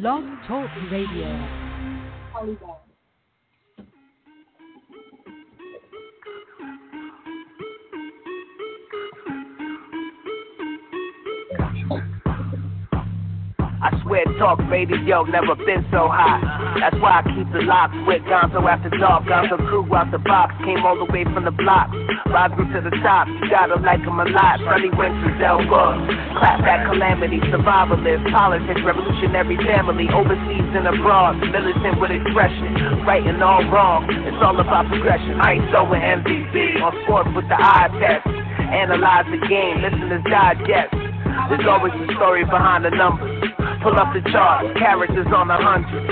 [0.00, 2.73] Blog Talk Radio.
[13.84, 16.40] I swear talk radio never been so hot.
[16.80, 19.28] That's why I keep the locks with Gonzo after dark.
[19.28, 21.92] Gonzo crew out the box, came all the way from the block.
[22.32, 24.56] Rise me to the top, you gotta like him a lot.
[24.64, 25.36] Sonny Winters.
[25.36, 31.36] Clap that calamity, survivalist, politics, revolutionary family, overseas and abroad.
[31.44, 34.08] Militant with expression, right and all wrong.
[34.08, 35.36] It's all about progression.
[35.44, 38.24] I ain't so with MVP, on sports with the eye test.
[38.64, 40.96] Analyze the game, listeners digest.
[41.52, 43.33] There's always a story behind the numbers.
[43.84, 46.08] Pull up the charts, characters on a hundred.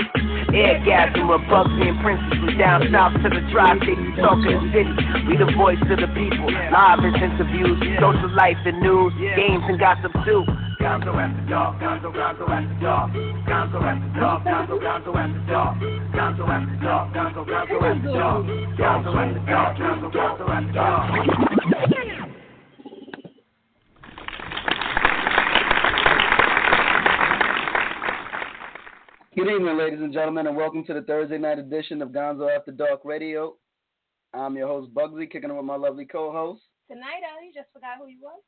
[0.53, 4.93] Eargasm with Buggsy and Princess from down south to the tri-state, we talking city.
[5.25, 9.81] We the voice of the people, live as interviews, social life and news, games and
[9.81, 10.45] gossip too.
[10.77, 13.09] Gonzo after dark, Gonzo, Gonzo after dark,
[13.49, 15.81] Gonzo after dark, Gonzo, Gonzo after dark,
[16.13, 18.45] Gonzo after dark, Gonzo, Gonzo after dark,
[18.77, 22.02] Gonzo after dark, Gonzo, Gonzo after dark.
[29.35, 32.71] Good evening, ladies and gentlemen, and welcome to the Thursday night edition of Gonzo After
[32.71, 33.55] Dark Radio.
[34.31, 36.61] I'm your host, Buggsy, kicking it with my lovely co-host.
[36.87, 38.39] Tonight, uh, you just forgot who he was.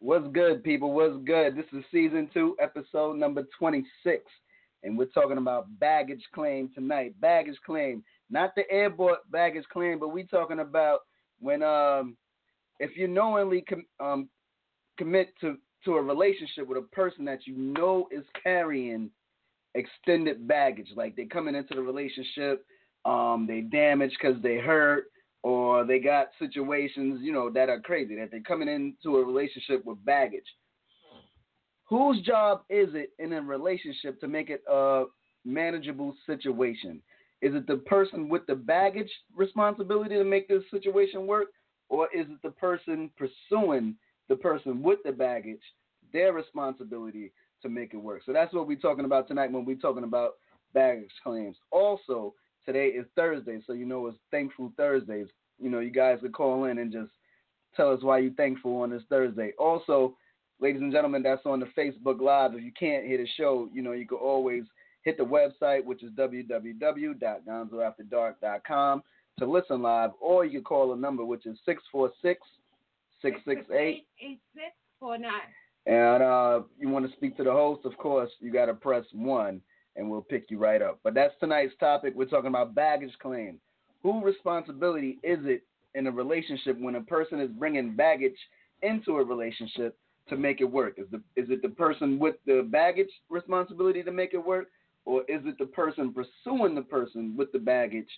[0.00, 0.92] What's good, people?
[0.92, 1.54] What's good?
[1.54, 4.24] This is season two, episode number 26,
[4.82, 7.14] and we're talking about baggage claim tonight.
[7.20, 11.02] Baggage claim, not the airport baggage claim, but we're talking about
[11.38, 12.16] when um,
[12.80, 14.28] if you knowingly com- um,
[14.98, 19.08] commit to to a relationship with a person that you know is carrying
[19.74, 20.88] extended baggage.
[20.94, 22.64] Like they coming into the relationship,
[23.04, 25.04] um, they damaged because they hurt,
[25.42, 28.16] or they got situations, you know, that are crazy.
[28.16, 30.46] That they're coming into a relationship with baggage.
[31.88, 35.04] Whose job is it in a relationship to make it a
[35.44, 37.02] manageable situation?
[37.42, 41.48] Is it the person with the baggage responsibility to make this situation work,
[41.88, 43.96] or is it the person pursuing
[44.28, 45.60] the person with the baggage,
[46.12, 47.32] their responsibility
[47.62, 48.22] to make it work.
[48.24, 50.32] So that's what we're talking about tonight when we're talking about
[50.74, 51.56] baggage claims.
[51.70, 52.34] Also,
[52.64, 55.26] today is Thursday, so you know it's Thankful Thursdays.
[55.60, 57.10] You know, you guys could call in and just
[57.76, 59.52] tell us why you're thankful on this Thursday.
[59.58, 60.16] Also,
[60.60, 62.54] ladies and gentlemen, that's on the Facebook Live.
[62.54, 64.64] If you can't hear the show, you know, you can always
[65.04, 69.02] hit the website, which is www.gonzoafterdark.com
[69.38, 72.40] to listen live, or you can call a number, which is 646
[73.22, 75.32] 668 8649.
[75.86, 79.04] And uh, you want to speak to the host, of course, you got to press
[79.12, 79.60] one,
[79.96, 81.00] and we'll pick you right up.
[81.02, 82.14] But that's tonight's topic.
[82.14, 83.58] We're talking about baggage claim.
[84.02, 88.38] Who responsibility is it in a relationship when a person is bringing baggage
[88.82, 89.96] into a relationship
[90.28, 90.94] to make it work?
[90.98, 94.68] Is the is it the person with the baggage responsibility to make it work,
[95.04, 98.08] or is it the person pursuing the person with the baggage?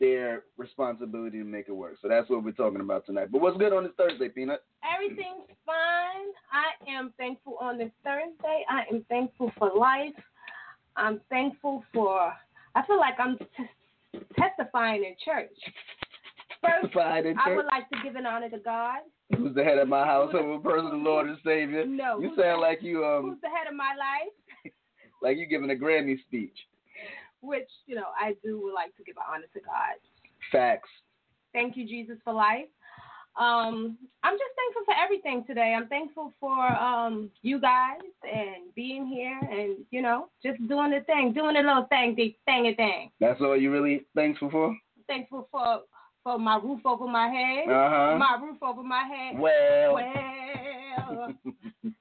[0.00, 1.96] Their responsibility to make it work.
[2.00, 3.32] So that's what we're talking about tonight.
[3.32, 4.62] But what's good on this Thursday, Peanut?
[4.94, 6.28] Everything's fine.
[6.52, 8.64] I am thankful on this Thursday.
[8.70, 10.14] I am thankful for life.
[10.96, 12.32] I'm thankful for.
[12.76, 15.50] I feel like I'm t- testifying in church.
[16.60, 19.00] First, Testifying in I would like to give an honor to God.
[19.36, 21.84] Who's the head of my household, personal Lord and Savior?
[21.86, 22.20] No.
[22.20, 24.72] You sound the- like you um Who's the head of my life?
[25.22, 26.56] like you giving a Grammy speech.
[27.40, 29.98] Which you know I do would like to give an honor to God.
[30.50, 30.88] Facts.
[31.52, 32.68] Thank you, Jesus, for life.
[33.38, 35.72] Um, I'm just thankful for everything today.
[35.76, 41.00] I'm thankful for um, you guys and being here and, you know, just doing the
[41.06, 43.10] thing, doing the little thing, the thing and thing.
[43.20, 44.76] That's all you really thankful for?
[45.06, 45.82] Thankful for
[46.24, 47.68] for my roof over my head.
[47.68, 48.18] Uh-huh.
[48.18, 49.38] My roof over my head.
[49.38, 49.94] Well.
[49.94, 51.34] Well.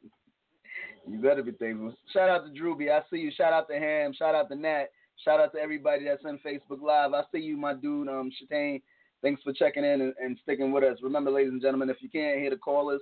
[1.10, 1.96] You better be thankful.
[2.12, 2.92] Shout out to Drewby.
[2.92, 3.32] I see you.
[3.32, 4.12] Shout out to Ham.
[4.14, 4.88] Shout out to Nat.
[5.24, 7.14] Shout out to everybody that's in Facebook Live.
[7.14, 8.82] I see you, my dude, um, Shatane.
[9.22, 11.00] Thanks for checking in and, and sticking with us.
[11.02, 13.02] Remember, ladies and gentlemen, if you can't hear the callers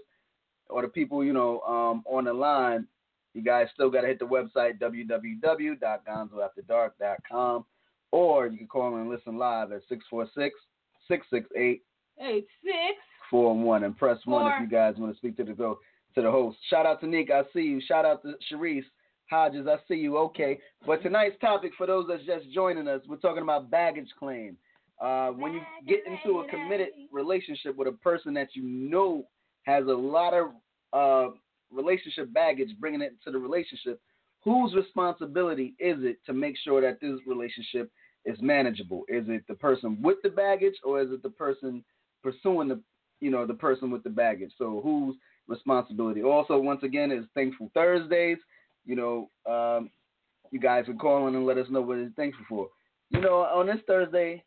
[0.69, 2.87] or the people, you know, um, on the line,
[3.33, 7.65] you guys still got to hit the website, www.gonzoafterdark.com,
[8.11, 10.55] or you can call and listen live at 646
[11.07, 11.81] 668
[12.21, 12.97] Eight six.
[13.29, 14.53] 411 and press 1 Four.
[14.55, 15.79] if you guys want to speak to the go
[16.15, 16.57] to the host.
[16.69, 17.81] Shout out to Nick, I see you.
[17.85, 18.85] Shout out to Sharice
[19.29, 20.17] Hodges, I see you.
[20.17, 20.59] Okay.
[20.85, 24.57] But tonight's topic, for those that's just joining us, we're talking about baggage claim.
[25.01, 29.25] Uh, when you get into a committed relationship with a person that you know
[29.63, 30.51] has a lot of
[30.93, 31.33] uh,
[31.71, 33.99] relationship baggage bringing it to the relationship,
[34.43, 37.91] whose responsibility is it to make sure that this relationship
[38.25, 39.03] is manageable?
[39.09, 41.83] Is it the person with the baggage or is it the person
[42.23, 42.79] pursuing the
[43.19, 44.51] you know the person with the baggage?
[44.57, 45.15] So whose
[45.47, 46.23] responsibility?
[46.23, 48.37] Also, once again, is Thankful Thursdays.
[48.85, 49.89] You know, um,
[50.51, 52.67] you guys can call in and let us know what you're thankful for.
[53.09, 54.43] You know, on this Thursday,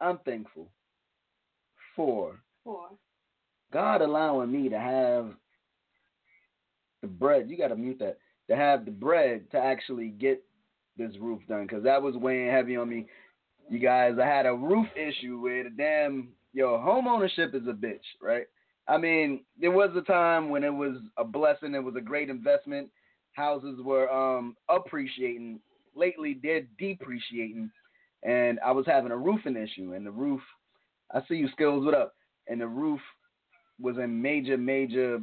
[0.00, 0.68] I'm thankful
[1.96, 2.88] for For
[3.72, 5.32] God allowing me to have
[7.02, 7.48] the bread.
[7.48, 8.18] You got to mute that.
[8.48, 10.42] To have the bread to actually get
[10.96, 13.06] this roof done because that was weighing heavy on me.
[13.70, 17.72] You guys, I had a roof issue where the damn yo home ownership is a
[17.72, 18.46] bitch, right?
[18.86, 21.74] I mean, there was a time when it was a blessing.
[21.74, 22.90] It was a great investment.
[23.34, 25.60] Houses were um appreciating.
[25.96, 27.70] Lately, they're depreciating,
[28.24, 29.92] and I was having a roofing issue.
[29.94, 30.40] And the roof,
[31.12, 31.84] I see you, skills.
[31.84, 32.14] What up?
[32.48, 33.00] And the roof
[33.80, 35.20] was in major, major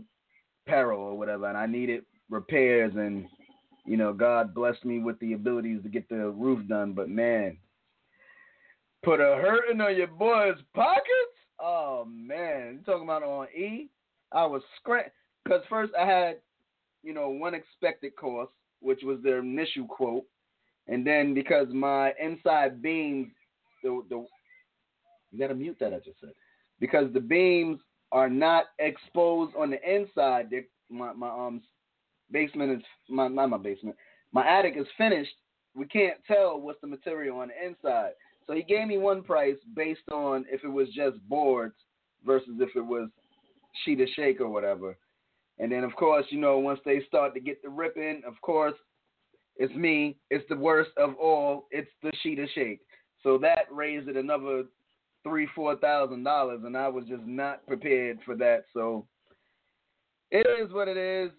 [0.68, 2.94] peril or whatever, and I needed repairs.
[2.96, 3.28] And
[3.86, 6.94] you know, God blessed me with the abilities to get the roof done.
[6.94, 7.58] But man,
[9.04, 11.06] put a hurting on your boy's pockets.
[11.60, 13.90] Oh man, you talking about on E?
[14.32, 15.12] I was scrap
[15.44, 16.38] because first I had,
[17.04, 20.26] you know, one expected cost, which was their initial quote,
[20.88, 23.32] and then because my inside beams,
[23.84, 24.26] the the
[25.32, 26.34] you gotta mute that I just said,
[26.80, 27.80] because the beams
[28.12, 30.50] are not exposed on the inside.
[30.50, 31.62] They, my my um
[32.32, 33.96] basement is my not my basement.
[34.34, 35.34] My attic is finished.
[35.74, 38.12] We can't tell what's the material on the inside.
[38.46, 41.76] So he gave me one price based on if it was just boards
[42.26, 43.10] versus if it was
[43.86, 44.98] sheet of shake or whatever.
[45.62, 48.74] And then of course, you know, once they start to get the ripping, of course,
[49.56, 50.18] it's me.
[50.30, 51.68] It's the worst of all.
[51.72, 52.82] It's the sheet of shake.
[53.24, 54.64] So that raised it another
[55.24, 58.66] three, four thousand dollars, and I was just not prepared for that.
[58.74, 59.06] So
[60.32, 61.32] it is what it is.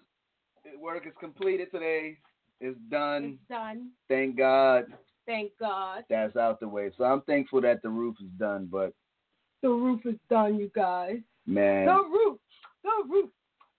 [0.81, 2.19] Work is completed today.
[2.61, 3.25] It's done.
[3.41, 3.91] it's done.
[4.09, 4.87] Thank God
[5.27, 6.05] Thank God.
[6.11, 6.91] that's out the way.
[6.97, 8.69] So I'm thankful that the roof is done.
[8.71, 8.93] But
[9.63, 11.19] The roof is done, you guys.
[11.47, 12.39] man, The roof.
[12.83, 13.31] The roof.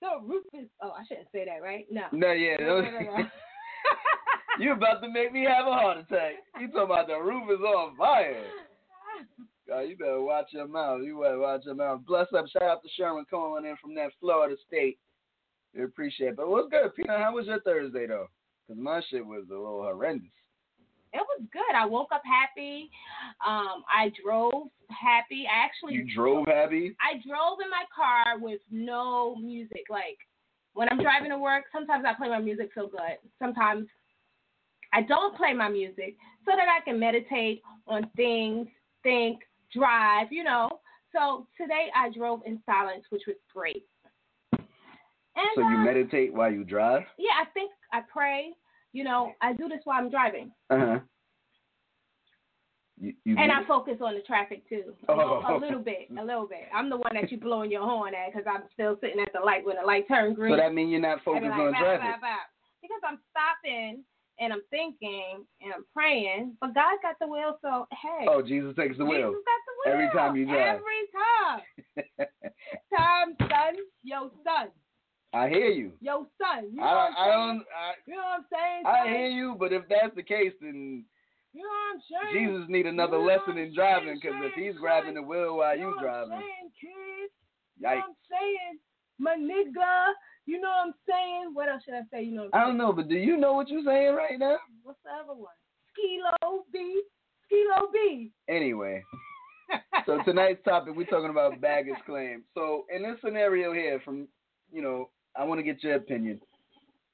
[0.04, 0.68] The roof is.
[0.82, 1.86] Oh, I shouldn't say that, right?
[1.90, 2.04] No.
[2.12, 3.24] no, yeah, No, no, no, no.
[4.60, 6.34] you about to make me have a heart attack.
[6.60, 8.44] You talking about the roof is on fire?
[9.66, 11.04] God, you better watch your mouth.
[11.06, 12.02] You better watch your mouth.
[12.06, 12.48] Bless up.
[12.50, 15.00] Shout out to Sherman calling in from that Florida state.
[15.74, 16.36] We appreciate it.
[16.36, 17.22] But what's good, Peanut?
[17.22, 18.28] How was your Thursday though?
[18.68, 20.28] Because my shit was a little horrendous.
[21.14, 21.76] It was good.
[21.76, 22.90] I woke up happy.
[23.46, 25.46] Um, I drove happy.
[25.48, 26.96] I actually You drove happy?
[27.00, 29.84] I drove in my car with no music.
[29.90, 30.18] Like
[30.74, 33.18] when I'm driving to work, sometimes I play my music so good.
[33.40, 33.88] Sometimes
[34.92, 36.16] I don't play my music
[36.46, 38.68] so that I can meditate on things,
[39.04, 39.40] think,
[39.72, 40.80] drive, you know.
[41.12, 43.84] So today I drove in silence, which was great.
[45.36, 47.04] And So you uh, meditate while you drive?
[47.18, 48.54] yeah, I think I pray.
[48.94, 50.52] You know, I do this while I'm driving.
[50.70, 51.00] Uh huh.
[53.00, 54.94] You, you And I focus on the traffic too.
[55.02, 55.58] You know, Oh.
[55.58, 56.70] A little bit, a little bit.
[56.74, 59.40] I'm the one that you're blowing your horn at because I'm still sitting at the
[59.40, 60.54] light when the light turned green.
[60.54, 62.02] so that means you're not focused like, on "Bap, traffic.
[62.02, 62.48] bap, bap."
[62.82, 64.04] Because I'm stopping
[64.40, 68.28] and I'm thinking and I'm praying, but God got the wheel, so hey.
[68.30, 69.32] Oh, Jesus takes the wheel.
[69.32, 69.94] Jesus got the wheel.
[69.94, 70.80] Every time you drive.
[70.80, 71.62] Every time.
[72.96, 73.76] Time, son.
[74.04, 74.70] Yo, son.
[75.34, 75.92] I hear you.
[76.00, 76.70] Yo, son.
[76.72, 77.58] You know I, what I I'm don't.
[77.58, 77.66] saying?
[77.74, 78.84] I, You know what I'm saying?
[78.86, 81.04] I hear you, but if that's the case, then
[81.54, 82.48] You know what I'm saying?
[82.48, 85.76] Jesus need another You know lesson in driving because if he's grabbing the wheel while
[85.76, 87.30] you you know driving, What I'm saying, kid?
[87.78, 88.76] You know what I'm saying?
[89.20, 90.14] My nigga.
[90.46, 91.52] You know what I'm saying?
[91.54, 92.24] What else should I say?
[92.24, 94.58] You know what I don't know, but do you know what you're saying right now?
[94.84, 95.56] What's the other one?
[95.90, 97.02] Skilo B.
[97.50, 98.32] Skilo B.
[98.50, 99.04] Anyway,
[100.06, 102.44] so tonight's topic we're talking about baggage claim.
[102.54, 104.28] So in this scenario here, from
[104.72, 106.40] you know, I want to get your opinion.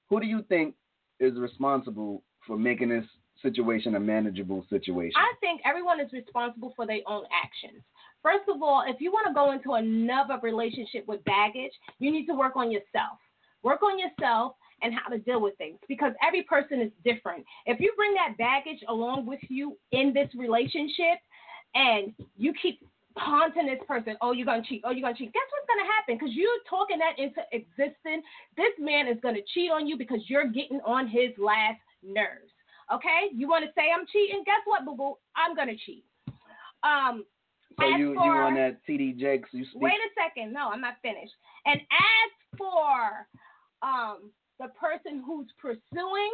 [0.10, 0.76] Who do you think
[1.20, 3.06] is responsible for making this
[3.42, 5.14] situation a manageable situation?
[5.16, 7.82] I think everyone is responsible for their own actions.
[8.22, 12.26] First of all, if you want to go into another relationship with baggage, you need
[12.26, 13.20] to work on yourself.
[13.64, 17.46] Work on yourself and how to deal with things because every person is different.
[17.66, 21.20] If you bring that baggage along with you in this relationship
[21.76, 22.80] and you keep
[23.20, 26.16] haunting this person, oh, you're to cheat, oh, you're to cheat, guess what's to happen?
[26.18, 28.26] Because you're talking that into existence.
[28.58, 32.52] This man is to cheat on you because you're getting on his last nerves.
[32.94, 33.30] Okay?
[33.34, 34.44] You want to say I'm cheating?
[34.46, 35.14] Guess what, boo boo?
[35.36, 36.04] I'm to cheat.
[36.84, 37.26] Um,
[37.80, 39.50] so you you on that TD Jakes?
[39.52, 39.82] You speak?
[39.82, 40.54] Wait a second.
[40.54, 41.34] No, I'm not finished.
[41.66, 43.28] And as for
[43.82, 46.34] um, the person who's pursuing,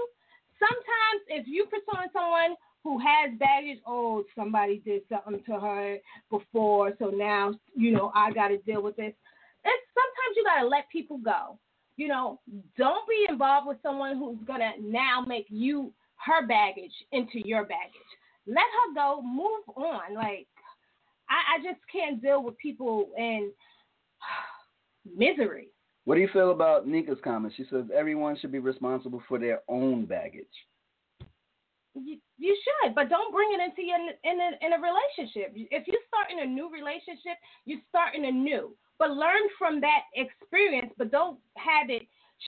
[0.57, 5.97] sometimes if you pursuing someone who has baggage, oh, somebody did something to her
[6.29, 9.11] before, so now you know I got to deal with this.
[9.63, 11.57] It's sometimes you got to let people go.
[11.97, 12.41] You know,
[12.77, 17.93] don't be involved with someone who's gonna now make you her baggage into your baggage.
[18.45, 19.21] Let her go.
[19.23, 20.13] Move on.
[20.13, 20.45] Like
[21.27, 23.51] I, I just can't deal with people in
[25.17, 25.69] misery.
[26.03, 27.53] What do you feel about Nika's comment?
[27.57, 30.45] She says everyone should be responsible for their own baggage.
[31.95, 35.53] You, should, but don't bring it into your in a, in a relationship.
[35.55, 38.75] If you start in a new relationship, you start in a new.
[38.99, 42.03] But learn from that experience, but don't have it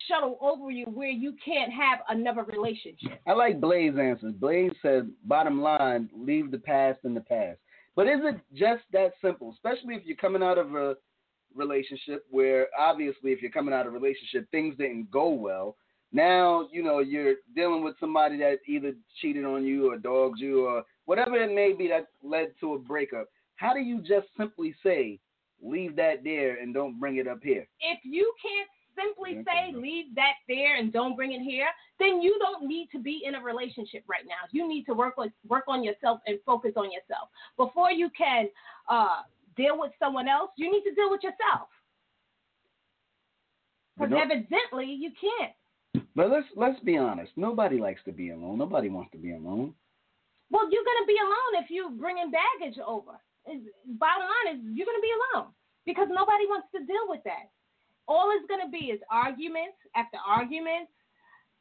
[0.07, 3.19] shuttle over you where you can't have another relationship.
[3.25, 4.33] I like Blaze answers.
[4.33, 7.59] Blaze said, bottom line, leave the past in the past.
[7.95, 9.51] But is it just that simple?
[9.53, 10.97] Especially if you're coming out of a
[11.55, 15.75] relationship where obviously if you're coming out of a relationship things didn't go well
[16.11, 20.65] now you know you're dealing with somebody that either cheated on you or dogged you
[20.65, 23.27] or whatever it may be that led to a breakup.
[23.55, 25.19] How do you just simply say
[25.61, 30.13] leave that there and don't bring it up here if you can't simply say leave
[30.15, 31.67] that there and don't bring it here
[31.99, 34.47] then you don't need to be in a relationship right now.
[34.51, 37.29] You need to work on work on yourself and focus on yourself.
[37.57, 38.47] Before you can
[38.89, 39.21] uh
[39.55, 41.69] deal with someone else, you need to deal with yourself.
[43.97, 45.53] Because evidently you can't.
[46.17, 47.31] But let's let's be honest.
[47.35, 48.57] Nobody likes to be alone.
[48.57, 49.75] Nobody wants to be alone.
[50.49, 53.21] Well, you're gonna be alone if you're bringing baggage over.
[53.45, 55.49] Bottom line is you're gonna be alone
[55.85, 57.51] because nobody wants to deal with that.
[58.07, 60.91] All it's gonna be is arguments after arguments,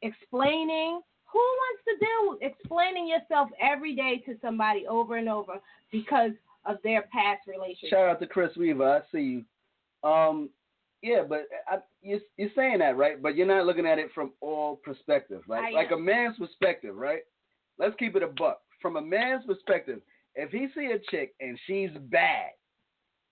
[0.01, 1.01] explaining.
[1.31, 5.61] Who wants to deal with explaining yourself every day to somebody over and over
[5.91, 6.31] because
[6.65, 7.89] of their past relationship.
[7.91, 8.89] Shout out to Chris Weaver.
[8.89, 9.43] I see
[10.03, 10.09] you.
[10.09, 10.49] Um,
[11.01, 14.09] yeah, but uh, I, you, you're saying that right, but you're not looking at it
[14.13, 15.73] from all perspectives, right?
[15.73, 17.21] Like a man's perspective, right?
[17.77, 18.59] Let's keep it a buck.
[18.81, 20.01] From a man's perspective,
[20.35, 22.51] if he see a chick and she's bad,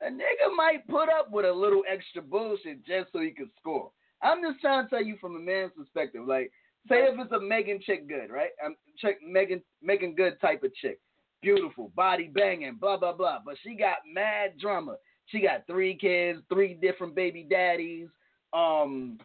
[0.01, 3.91] a nigga might put up with a little extra bullshit just so he can score.
[4.21, 6.25] I'm just trying to tell you from a man's perspective.
[6.27, 6.51] Like,
[6.89, 8.49] say if it's a Megan chick good, right?
[8.63, 10.99] Um, I'm check Megan Meagan Good type of chick
[11.45, 13.37] beautiful, body banging, blah blah blah.
[13.45, 14.95] But she got mad drama.
[15.27, 18.07] She got three kids, three different baby daddies.
[18.53, 19.19] Um,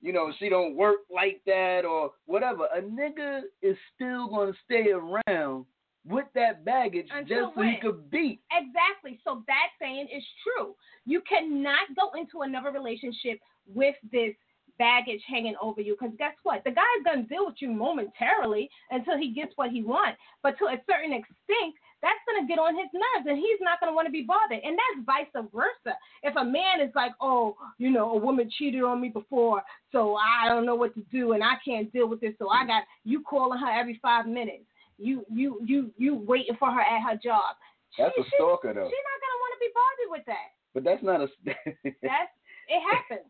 [0.00, 2.66] you know, she don't work like that or whatever.
[2.74, 5.66] A nigga is still gonna stay around
[6.04, 7.70] with that baggage Until just so when?
[7.70, 8.40] he could beat.
[8.50, 9.20] Exactly.
[9.24, 10.74] So that saying is true.
[11.04, 14.34] You cannot go into another relationship with this
[14.78, 15.96] baggage hanging over you.
[15.98, 16.64] Because guess what?
[16.64, 20.18] The guy's gonna deal with you momentarily until he gets what he wants.
[20.42, 23.94] But to a certain extent, that's gonna get on his nerves, and he's not gonna
[23.94, 24.58] want to be bothered.
[24.62, 25.96] And that's vice versa.
[26.22, 30.16] If a man is like, oh, you know, a woman cheated on me before, so
[30.16, 32.82] I don't know what to do, and I can't deal with this, so I got
[33.04, 34.64] you calling her every five minutes.
[34.98, 37.54] You you you you waiting for her at her job.
[37.98, 38.88] That's she, a stalker, though.
[38.90, 40.48] She's not gonna want to be bothered with that.
[40.74, 41.28] But that's not a.
[42.02, 42.32] that's
[42.68, 43.28] it happens.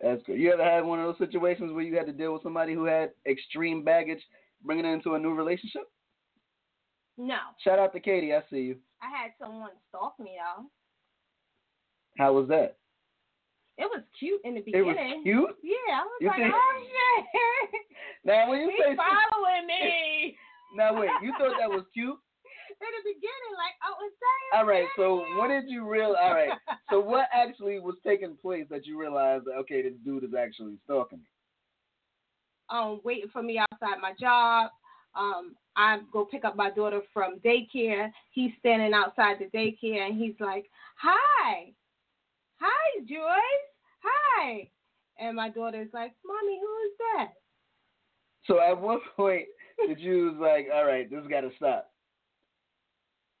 [0.00, 0.38] That's good.
[0.38, 2.84] You ever had one of those situations where you had to deal with somebody who
[2.84, 4.20] had extreme baggage,
[4.64, 5.82] bringing it into a new relationship?
[7.16, 7.38] No.
[7.62, 8.34] Shout out to Katie.
[8.34, 8.76] I see you.
[9.02, 10.66] I had someone stalk me though.
[12.18, 12.76] How was that?
[13.76, 15.22] It was cute in the beginning.
[15.26, 15.74] It was cute.
[15.74, 16.54] Yeah, I was you like, think...
[16.54, 17.82] oh shit.
[18.24, 20.36] now when you He's say following me.
[20.76, 22.18] now wait, you thought that was cute?
[22.80, 24.50] in the beginning, like, oh, it's saying.
[24.54, 26.22] All right, so when did you realize?
[26.22, 26.50] All right,
[26.90, 30.78] so what actually was taking place that you realized that okay, this dude is actually
[30.84, 31.24] stalking me?
[32.70, 34.70] Um, waiting for me outside my job.
[35.14, 38.10] Um, I go pick up my daughter from daycare.
[38.30, 41.72] He's standing outside the daycare, and he's like, "Hi,
[42.60, 43.68] hi, Joyce,
[44.02, 44.70] hi."
[45.18, 47.32] And my daughter's like, "Mommy, who is that?"
[48.46, 49.46] So at what point
[49.86, 51.90] did you was like, "All right, this got to stop"?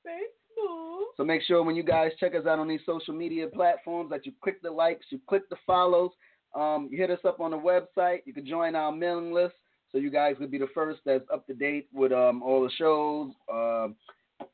[0.06, 1.04] Facebook.
[1.16, 4.24] So make sure when you guys check us out on these social media platforms that
[4.24, 6.10] you click the likes, you click the follows,
[6.54, 8.20] um, you hit us up on the website.
[8.24, 9.54] You can join our mailing list
[9.90, 12.70] so you guys will be the first that's up to date with um, all the
[12.78, 13.32] shows.
[13.52, 13.88] Uh,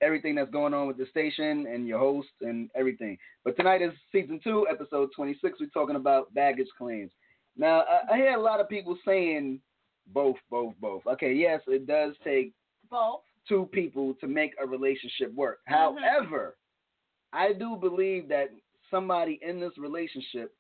[0.01, 3.18] everything that's going on with the station and your host and everything.
[3.44, 5.59] But tonight is season two, episode 26.
[5.61, 7.11] We're talking about baggage claims.
[7.57, 9.61] Now, I, I hear a lot of people saying
[10.12, 11.03] both, both, both.
[11.07, 12.53] Okay, yes, it does take
[12.90, 15.61] both two people to make a relationship work.
[15.68, 15.98] Mm-hmm.
[15.98, 16.57] However,
[17.33, 18.51] I do believe that
[18.90, 20.55] somebody in this relationship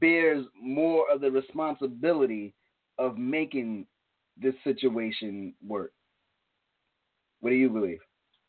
[0.00, 2.54] bears more of the responsibility
[2.98, 3.86] of making
[4.40, 5.92] this situation work.
[7.40, 8.00] What do you believe?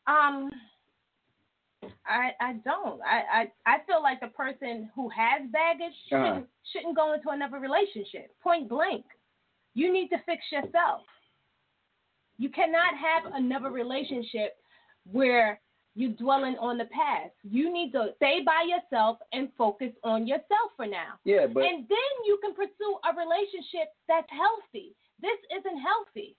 [0.06, 0.50] Um,
[2.06, 3.00] I I don't.
[3.02, 3.22] I
[3.66, 6.40] I, I feel like the person who has baggage shouldn't Uh-huh.
[6.72, 8.34] shouldn't go into another relationship.
[8.42, 9.04] Point blank.
[9.74, 11.02] You need to fix yourself.
[12.38, 14.56] You cannot have another relationship
[15.10, 15.60] where
[15.94, 17.32] you're dwelling on the past.
[17.42, 21.14] You need to stay by yourself and focus on yourself for now.
[21.24, 24.94] Yeah, but and then you can pursue a relationship that's healthy.
[25.20, 26.36] This isn't healthy.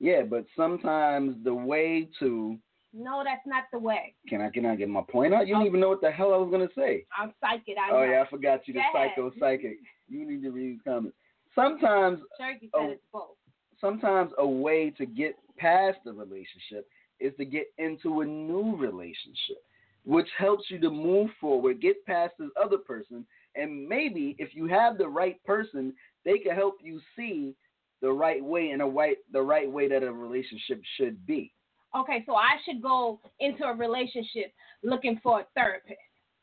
[0.00, 2.58] yeah, but sometimes the way to
[2.96, 4.14] No, that's not the way.
[4.28, 5.46] can I can I get my point out?
[5.46, 5.66] You don't oh.
[5.66, 7.04] even know what the hell I was gonna say.
[7.16, 7.76] I'm psychic.
[7.78, 8.10] I Oh know.
[8.10, 9.78] yeah, I forgot you, the psycho psychic.
[10.08, 11.16] You need to read comments.
[11.54, 12.82] Sometimes Turkey Oh.
[12.82, 13.36] said it's both.
[13.80, 19.56] sometimes a way to get past the relationship is to get into a new relationship,
[20.04, 24.66] which helps you to move forward, get past this other person, and maybe if you
[24.66, 25.92] have the right person,
[26.24, 27.54] they can help you see
[28.02, 31.52] the right way and a right the right way that a relationship should be.
[31.94, 35.98] Okay, so I should go into a relationship looking for a therapist.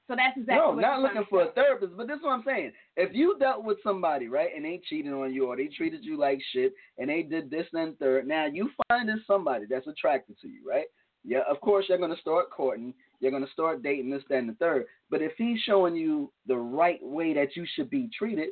[0.08, 2.74] So that's exactly no, not looking for a therapist, but this is what I'm saying.
[2.98, 6.20] If you dealt with somebody, right, and they cheated on you or they treated you
[6.20, 10.38] like shit and they did this and third, now you find this somebody that's attracted
[10.42, 10.86] to you, right?
[11.24, 14.56] Yeah, of course you're gonna start courting, you're gonna start dating this, that, and the
[14.56, 14.86] third.
[15.10, 18.50] But if he's showing you the right way that you should be treated,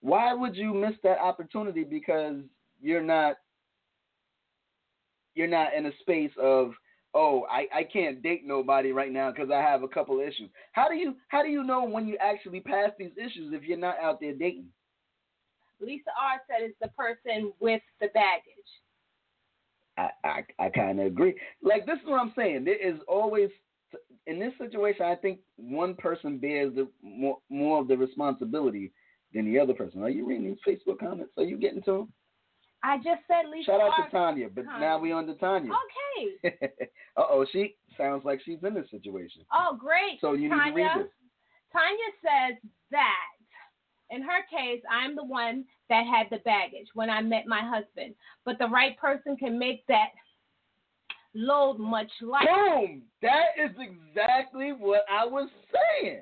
[0.00, 2.36] why would you miss that opportunity because
[2.80, 3.36] you're not
[5.34, 6.72] you're not in a space of
[7.14, 10.50] oh I, I can't date nobody right now because I have a couple of issues.
[10.72, 13.78] How do you how do you know when you actually pass these issues if you're
[13.78, 14.66] not out there dating?
[15.80, 18.44] Lisa R said it's the person with the baggage.
[19.96, 21.34] I I, I kind of agree.
[21.62, 22.64] Like this is what I'm saying.
[22.64, 23.50] There is always
[24.26, 25.04] in this situation.
[25.04, 28.92] I think one person bears the more more of the responsibility
[29.32, 30.02] than the other person.
[30.02, 31.32] Are you reading these Facebook comments?
[31.36, 32.12] Are you getting to them?
[32.84, 33.70] I just said Lisa.
[33.70, 34.80] Shout out to Tanya, but Tanya.
[34.80, 35.70] now we on to Tanya.
[35.72, 36.56] Okay.
[37.16, 39.42] uh oh, she sounds like she's in this situation.
[39.52, 40.20] Oh, great.
[40.20, 41.12] So you need Tanya, to read this.
[41.72, 43.34] Tanya says that
[44.10, 48.14] in her case, I'm the one that had the baggage when I met my husband,
[48.44, 50.10] but the right person can make that
[51.34, 52.50] load much lighter.
[52.52, 53.02] Boom!
[53.22, 56.20] That is exactly what I was saying.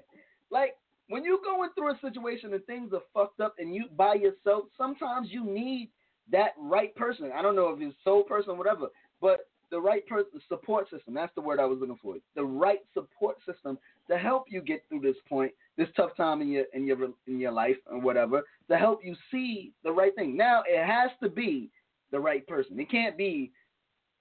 [0.53, 0.77] Like
[1.09, 4.66] when you're going through a situation and things are fucked up and you by yourself,
[4.79, 5.90] sometimes you need
[6.31, 7.31] that right person.
[7.35, 8.89] I don't know if it's soul person, whatever,
[9.21, 11.15] but the right person, support system.
[11.15, 12.17] That's the word I was looking for.
[12.37, 13.79] The right support system
[14.11, 17.41] to help you get through this point, this tough time in your in your in
[17.41, 20.37] your life and whatever, to help you see the right thing.
[20.37, 21.71] Now it has to be
[22.11, 22.79] the right person.
[22.79, 23.51] It can't be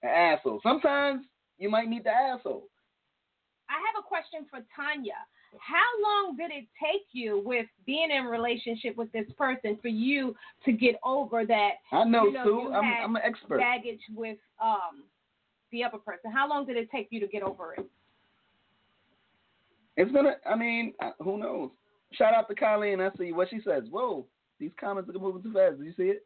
[0.02, 0.60] an asshole.
[0.62, 1.24] Sometimes
[1.58, 2.64] you might meet the asshole.
[3.68, 5.20] I have a question for Tanya.
[5.60, 10.34] How long did it take you with being in relationship with this person for you
[10.64, 12.72] to get over that I know, You know, Sue.
[12.72, 13.58] I'm, I'm an expert.
[13.58, 15.04] baggage with um
[15.70, 16.30] the other person?
[16.32, 17.86] How long did it take you to get over it?
[19.96, 20.36] It's gonna.
[20.48, 21.70] I mean, who knows?
[22.12, 23.00] Shout out to Colleen.
[23.00, 23.84] I see what she says.
[23.90, 24.26] Whoa,
[24.58, 25.78] these comments are moving too fast.
[25.78, 26.24] Did you see it?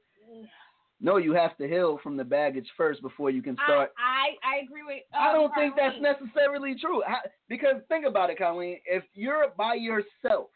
[1.01, 3.93] No, you have to heal from the baggage first before you can start.
[3.99, 5.03] I, I I agree with.
[5.15, 7.03] Uh, I don't think that's necessarily true.
[7.07, 8.79] How, because think about it, Colleen.
[8.87, 10.49] If you're by yourself,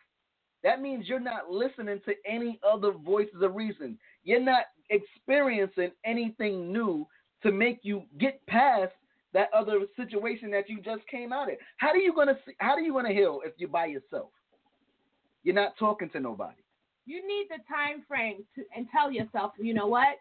[0.62, 3.98] that means you're not listening to any other voices of reason.
[4.24, 7.06] You're not experiencing anything new
[7.42, 8.92] to make you get past
[9.32, 11.56] that other situation that you just came out of.
[11.76, 14.30] How are you gonna see, how are you gonna heal if you're by yourself?
[15.42, 16.62] You're not talking to nobody.
[17.06, 20.16] You need the time frame to and tell yourself, you know what?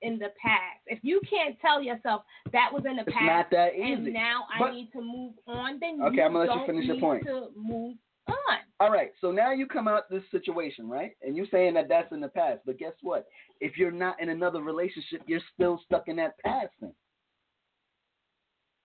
[0.00, 3.50] In the past, if you can't tell yourself that was in the It's past, not
[3.50, 6.60] that and now But- I need to move on, then Okay, you I'm gonna let
[6.60, 7.24] you finish your point.
[7.24, 7.96] to move
[8.28, 8.58] on.
[8.78, 11.16] All right, so now you come out this situation, right?
[11.22, 13.26] And you're saying that that's in the past, but guess what?
[13.60, 16.94] If you're not in another relationship, you're still stuck in that past thing.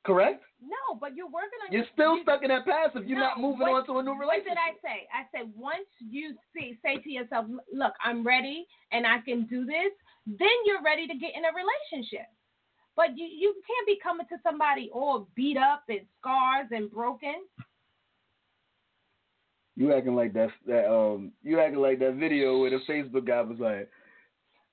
[0.04, 0.44] Correct?
[0.62, 1.72] No, but you're working on.
[1.72, 3.86] You're your- still you- stuck in that past if you're No, not moving what- on
[3.86, 4.58] to a new relationship.
[4.58, 5.08] What did I say?
[5.14, 9.64] I said once you see, say to yourself, "Look, I'm ready and I can do
[9.64, 9.94] this."
[10.26, 12.28] Then you're ready to get in a relationship.
[12.96, 17.36] But you you can't be coming to somebody all beat up and scars and broken.
[19.76, 23.42] You acting like that that um you acting like that video where the Facebook guy
[23.42, 23.90] was like,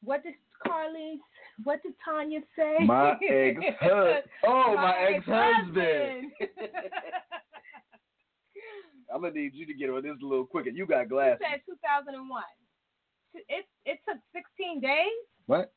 [0.03, 0.35] What did
[0.67, 1.19] Carly?
[1.65, 2.77] What did Tanya say?
[2.85, 6.33] My ex husband Oh my, ex husband.
[9.13, 10.71] I'm gonna need you to get on this a little quicker.
[10.71, 11.41] You got glasses.
[11.41, 12.43] said 2001.
[13.49, 15.09] It it took 16 days.
[15.51, 15.75] What?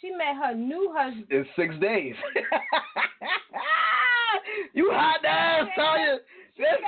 [0.00, 1.26] She met her new husband.
[1.28, 2.14] It's six days.
[4.72, 6.16] you hot the ass, Tanya.
[6.56, 6.80] She bad.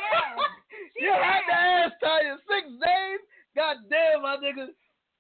[0.97, 2.39] She you hot the ass, Tanya.
[2.49, 3.21] Six days?
[3.55, 4.69] God damn, my nigga.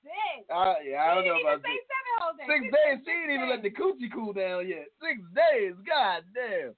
[0.00, 0.48] Six.
[0.48, 1.84] Uh, yeah, I don't know about even say this.
[1.92, 2.48] seven days.
[2.48, 2.96] Six She days.
[3.04, 3.52] She ain't even days.
[3.52, 4.86] let the coochie cool down yet.
[5.04, 5.74] Six days.
[5.84, 6.72] God damn.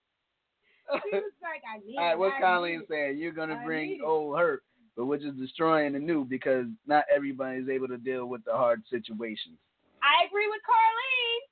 [0.91, 3.17] She was like, I need All right, what's Colleen saying?
[3.19, 4.65] You're gonna bring old hurt,
[4.97, 8.83] but we're just destroying the new because not everybody's able to deal with the hard
[8.91, 9.57] situations.
[10.03, 11.49] I agree with Carlene.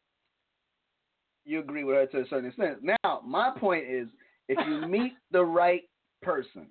[1.44, 2.78] You agree with her to a certain extent.
[2.82, 4.08] Now, my point is,
[4.48, 5.82] if you meet the right
[6.22, 6.66] person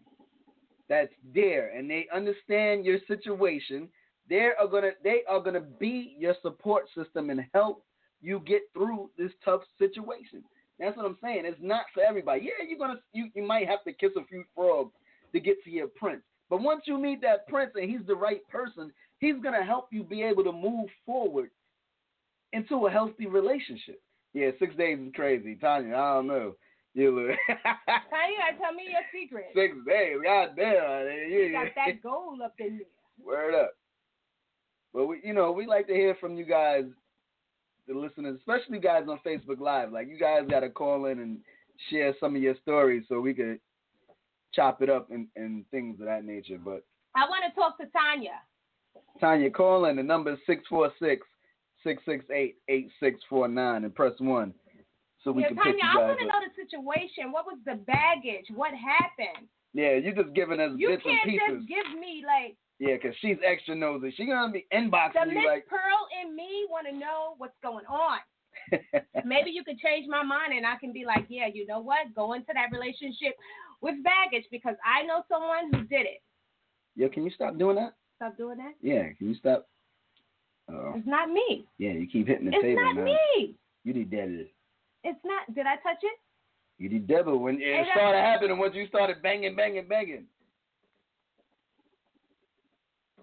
[0.88, 3.89] that's there and they understand your situation,
[4.29, 7.84] they are gonna they are gonna be your support system and help
[8.21, 10.43] you get through this tough situation.
[10.79, 11.43] That's what I'm saying.
[11.45, 12.41] It's not for everybody.
[12.43, 14.93] Yeah, you're gonna you, you might have to kiss a few frogs
[15.34, 16.21] to get to your prince.
[16.49, 20.03] But once you meet that prince and he's the right person, he's gonna help you
[20.03, 21.51] be able to move forward
[22.53, 24.01] into a healthy relationship.
[24.33, 25.95] Yeah, six days is crazy, Tanya.
[25.95, 26.55] I don't know.
[26.95, 29.45] You look Tanya, tell me your secret.
[29.53, 30.17] six days.
[30.23, 31.29] God damn.
[31.29, 33.25] You got that gold up in there.
[33.25, 33.73] Word up.
[34.93, 36.85] But we, you know, we like to hear from you guys,
[37.88, 39.91] the listeners, especially guys on Facebook Live.
[39.91, 41.38] Like you guys got to call in and
[41.89, 43.59] share some of your stories so we could
[44.53, 46.59] chop it up and, and things of that nature.
[46.63, 46.83] But
[47.15, 48.41] I want to talk to Tanya.
[49.19, 49.95] Tanya, call in.
[49.95, 51.25] The number is 646
[51.83, 54.53] 668 8649 and press 1
[55.23, 57.31] so we yeah, can Tanya, pick you guys I want to know the situation.
[57.31, 58.47] What was the baggage?
[58.55, 59.47] What happened?
[59.73, 61.33] Yeah, you're just giving us You bits and pieces.
[61.33, 64.13] You can't just give me like Yeah, because she's extra nosy.
[64.15, 65.67] She gonna be inboxing the you Miss like.
[65.67, 68.19] Pearl and me want to know what's going on.
[69.25, 72.15] Maybe you could change my mind and I can be like, yeah, you know what?
[72.15, 73.35] Go into that relationship
[73.81, 76.21] with baggage because I know someone who did it.
[76.95, 77.93] Yo, can you stop doing that?
[78.17, 78.73] Stop doing that.
[78.81, 79.67] Yeah, can you stop?
[80.69, 81.65] Oh, It's not me.
[81.77, 83.55] yeah, you keep hitting the It's table It's not me.
[83.83, 84.45] You did devil.
[85.03, 85.55] It's not.
[85.55, 86.19] Did I touch it?
[86.77, 88.57] You did devil when it that's- started happening.
[88.57, 90.25] Once you started banging, banging, banging.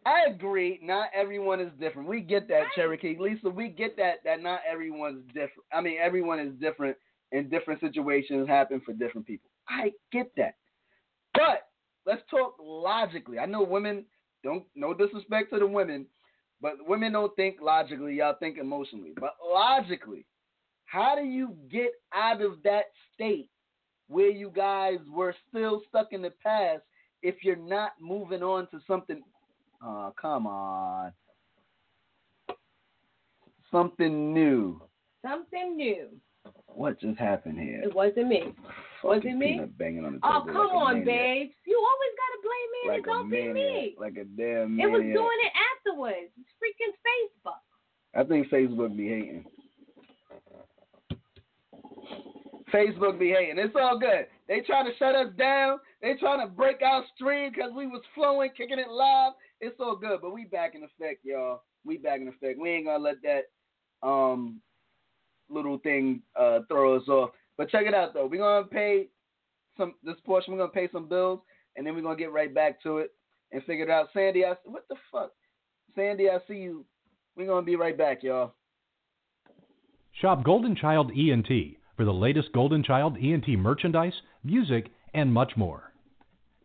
[0.05, 0.79] I agree.
[0.83, 2.09] Not everyone is different.
[2.09, 3.17] We get that, Cherokee.
[3.19, 4.23] Lisa, we get that.
[4.25, 5.65] That not everyone's different.
[5.73, 6.97] I mean, everyone is different,
[7.33, 9.51] and different situations happen for different people.
[9.69, 10.57] I get that.
[11.35, 11.69] But
[12.07, 13.39] let's talk logically.
[13.39, 14.05] I know women
[14.43, 14.65] don't.
[14.75, 16.07] No disrespect to the women,
[16.61, 18.15] but women don't think logically.
[18.15, 19.13] Y'all think emotionally.
[19.19, 20.27] But logically,
[20.85, 23.51] how do you get out of that state
[24.09, 26.83] where you guys were still stuck in the past
[27.23, 29.23] if you're not moving on to something
[29.83, 31.13] Oh, come on.
[33.71, 34.81] Something new.
[35.23, 36.09] Something new.
[36.77, 37.81] What just happened here?
[37.85, 38.53] It wasn't me.
[39.03, 39.63] Was it me?
[39.79, 41.07] Banging on the oh, come like on, maniac.
[41.07, 41.55] babes.
[41.65, 43.95] You always got to blame me and Like it don't a be me.
[43.99, 46.31] Like a damn It was doing it afterwards.
[46.37, 47.65] It's freaking Facebook.
[48.15, 49.45] I think Facebook be hating.
[52.75, 53.59] Facebook be hating.
[53.59, 54.27] It's all good.
[54.47, 55.79] They trying to shut us down.
[56.03, 59.33] They trying to break our stream because we was flowing, kicking it live.
[59.63, 61.63] It's all good, but we back in effect, y'all.
[61.87, 62.59] We back in effect.
[62.61, 63.45] We ain't gonna let that
[64.07, 64.61] um
[65.49, 67.31] little thing uh throw us off.
[67.57, 68.27] But check it out though.
[68.27, 69.09] We're gonna pay
[69.77, 70.53] some this portion.
[70.53, 71.41] We're gonna pay some bills,
[71.77, 73.13] and then we're gonna get right back to it
[73.53, 74.09] and figure it out.
[74.13, 75.31] Sandy, I what the fuck?
[75.95, 76.85] Sandy, I see you.
[77.37, 78.55] We're gonna be right back, y'all.
[80.21, 81.49] Shop Golden Child ENT
[81.97, 85.93] for the latest Golden Child ENT merchandise, music, and much more.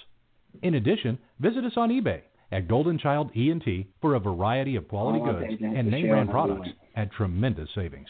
[0.62, 2.20] In addition, visit us on eBay
[2.52, 3.64] at Golden Child ENT
[4.00, 8.08] for a variety of quality Oh, goods and name brand products at tremendous savings.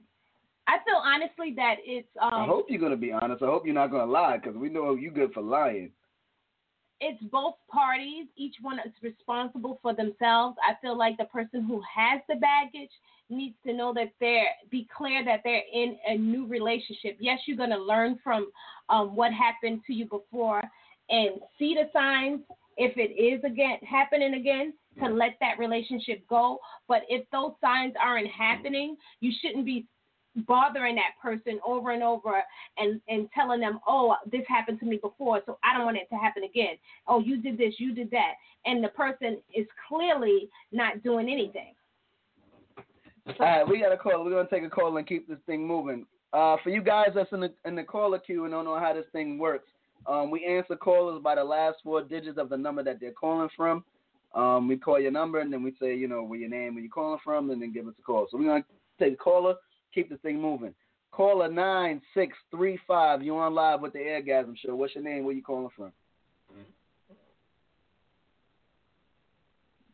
[0.67, 3.43] I feel honestly that it's um I hope you're gonna be honest.
[3.43, 5.91] I hope you're not gonna lie because we know you're good for lying.
[6.99, 8.27] It's both parties.
[8.36, 10.58] Each one is responsible for themselves.
[10.63, 12.91] I feel like the person who has the baggage
[13.29, 17.17] needs to know that they're be clear that they're in a new relationship.
[17.19, 18.51] Yes, you're gonna learn from
[18.89, 20.62] um, what happened to you before
[21.10, 22.41] and see the signs
[22.77, 26.60] if it is again happening again to let that relationship go.
[26.88, 29.86] But if those signs aren't happening, you shouldn't be
[30.48, 32.43] bothering that person over and over
[32.78, 36.10] and and telling them, "Oh, this happened to me before, so I don't want it
[36.10, 38.34] to happen again." Oh, you did this, you did that,
[38.65, 41.74] and the person is clearly not doing anything.
[43.28, 44.24] All right, we got a call.
[44.24, 46.06] We're gonna take a call and keep this thing moving.
[46.32, 48.93] Uh, for you guys that's in the in the caller queue and don't know how
[48.93, 49.69] this thing works,
[50.06, 53.50] um, we answer callers by the last four digits of the number that they're calling
[53.56, 53.84] from.
[54.36, 56.84] Um, we call your number and then we say, you know, where your name, where
[56.84, 58.28] you're calling from, and then give us a call.
[58.30, 58.65] So we're gonna
[59.00, 59.56] take a caller,
[59.95, 60.75] keep this thing moving.
[61.12, 63.23] Caller nine six three five.
[63.23, 64.75] You on live with the Eargasm Show?
[64.75, 65.23] What's your name?
[65.23, 65.91] Where you calling from?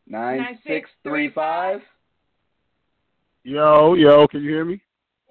[0.06, 1.80] Nine six three five.
[3.44, 4.80] Yo, yo, can you hear me?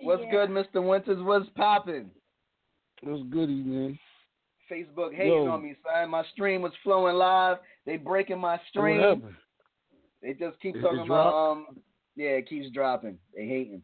[0.01, 0.31] What's Yeah.
[0.31, 0.85] good, Mr.
[0.85, 1.21] Winters?
[1.21, 2.09] What's popping?
[3.01, 3.99] What's goody, man?
[4.69, 5.49] Facebook hating Yo.
[5.51, 6.09] on me, son.
[6.09, 7.59] My stream was flowing live.
[7.85, 8.99] They breaking my What stream.
[9.01, 9.35] happened?
[10.21, 11.69] They just keep It- it talking about dropped?
[11.69, 11.83] um
[12.15, 13.19] yeah, it keeps dropping.
[13.35, 13.83] They hating.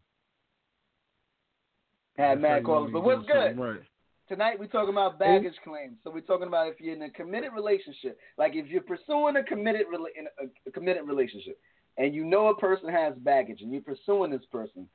[2.18, 2.92] Had mad callers.
[2.92, 3.58] But what's good?
[3.58, 3.80] Right.
[4.28, 5.98] Tonight we're talking about baggage claims.
[6.04, 9.44] So we're talking about if you're in a committed relationship, like if you're pursuing a
[9.44, 10.08] committed rela-
[10.42, 11.58] a, a committed relationship,
[11.98, 14.88] and you know a person has baggage, and you're pursuing this person,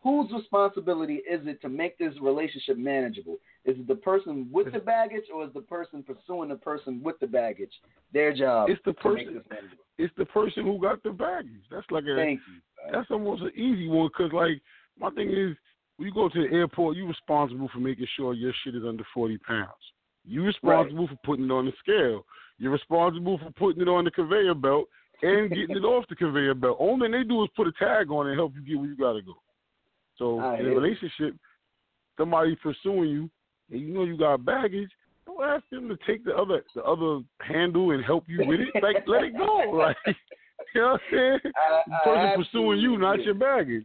[0.00, 3.38] whose responsibility is it to make this relationship manageable?
[3.64, 7.18] Is it the person with the baggage, or is the person pursuing the person with
[7.18, 7.72] the baggage?
[8.12, 8.70] Their job.
[8.70, 9.42] It's the person.
[9.96, 11.64] It's the person who got the baggage.
[11.68, 12.14] That's like a.
[12.14, 12.92] Thank you.
[12.92, 14.62] That's almost an easy one because, like,
[14.96, 15.56] my thing is,
[15.98, 19.04] when you go to the airport, you're responsible for making sure your shit is under
[19.12, 19.68] 40 pounds.
[20.24, 22.24] You're responsible for putting it on the scale.
[22.58, 24.86] You're responsible for putting it on the conveyor belt
[25.22, 26.76] and getting it off the conveyor belt.
[26.78, 28.96] Only they do is put a tag on it and help you get where you
[28.96, 29.34] got to go.
[30.18, 31.34] So, I in a relationship,
[32.16, 33.30] somebody pursuing you,
[33.70, 34.90] and you know you got baggage,
[35.26, 38.82] don't ask them to take the other the other handle and help you with it.
[38.82, 39.72] Like, let it go.
[39.72, 39.96] Like,
[40.74, 41.38] you know what I'm saying?
[41.86, 43.84] The person pursuing you, not your baggage.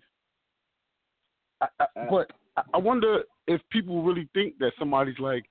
[1.63, 5.45] I, I, Uh, but I- I wonder if people really think that somebody's like,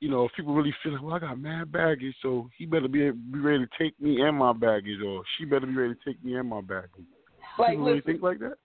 [0.00, 2.86] you know, if people really feel like, well, I got mad baggage, so he better
[2.88, 6.00] be be ready to take me and my baggage, or she better be ready to
[6.04, 7.06] take me and my baggage.
[7.58, 8.58] Like, people really think like that?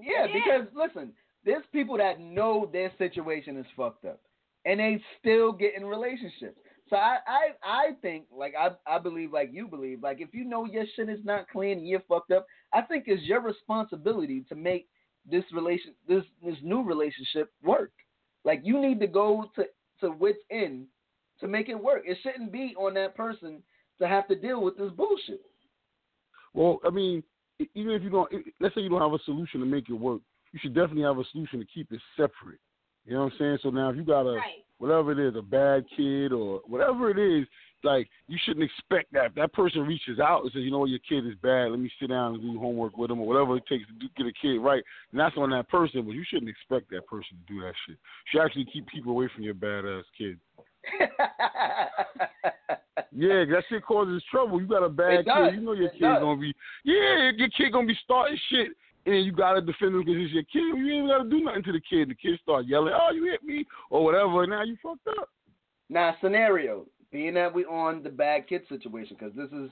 [0.00, 0.32] Yeah, Yeah.
[0.34, 1.12] because listen,
[1.44, 4.20] there's people that know their situation is fucked up,
[4.64, 6.58] and they still get in relationships.
[6.90, 10.44] So I, I, I think like I, I believe like you believe like if you
[10.44, 14.44] know your shit is not clean and you're fucked up, I think it's your responsibility
[14.48, 14.88] to make
[15.30, 17.92] this relation, this this new relationship work.
[18.44, 19.64] Like you need to go to
[20.00, 20.86] to wits end
[21.40, 22.02] to make it work.
[22.04, 23.62] It shouldn't be on that person
[24.00, 25.42] to have to deal with this bullshit.
[26.54, 27.22] Well, I mean,
[27.74, 28.30] even if you don't,
[28.60, 30.20] let's say you don't have a solution to make it work,
[30.52, 32.58] you should definitely have a solution to keep it separate.
[33.04, 33.58] You know what I'm saying?
[33.62, 34.64] So now, if you got a Right.
[34.78, 37.46] whatever it is, a bad kid or whatever it is,
[37.84, 39.26] like you shouldn't expect that.
[39.26, 41.78] If that person reaches out and says, you know what, your kid is bad, let
[41.80, 44.26] me sit down and do homework with him or whatever it takes to do, get
[44.26, 46.04] a kid right, and that's on that person.
[46.04, 47.96] But you shouldn't expect that person to do that shit.
[47.96, 50.38] You should actually keep people away from your badass kid.
[53.14, 54.60] Yeah, that shit causes trouble.
[54.60, 56.20] You got a bad kid, you know your It kid's does.
[56.20, 58.68] gonna be yeah, your kid gonna be starting shit,
[59.04, 60.78] and you gotta defend him because it's your kid.
[60.78, 62.08] You ain't gotta do nothing to the kid.
[62.08, 64.42] The kid start yelling, "Oh, you hit me!" or whatever.
[64.44, 65.28] And now you fucked up.
[65.90, 69.70] Now, scenario, being that we on the bad kid situation, because this is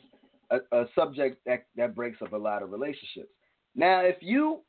[0.51, 3.31] a, a subject that, that breaks up a lot of relationships.
[3.75, 4.61] Now, if you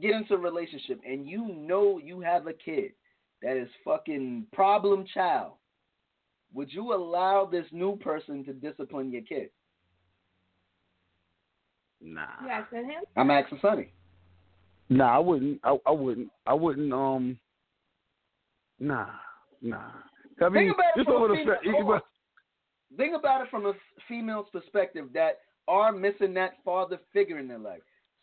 [0.00, 2.92] get into a relationship and you know you have a kid
[3.42, 5.54] that is fucking problem child,
[6.52, 9.50] would you allow this new person to discipline your kid?
[12.02, 13.02] Nah, You asking him?
[13.16, 13.92] I'm asking Sonny.
[14.88, 15.60] nah, I wouldn't.
[15.62, 16.30] I, I wouldn't.
[16.46, 16.92] I wouldn't.
[16.92, 17.38] Um,
[18.78, 19.06] nah,
[19.60, 19.90] nah.
[20.40, 22.00] I mean, Think about it from a female-.
[22.96, 23.72] Think about it from a
[24.08, 27.82] female's perspective that are missing that father figure in their life.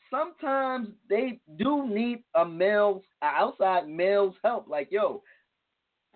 [0.10, 4.68] Sometimes they do need a male's outside male's help.
[4.68, 5.22] Like, yo,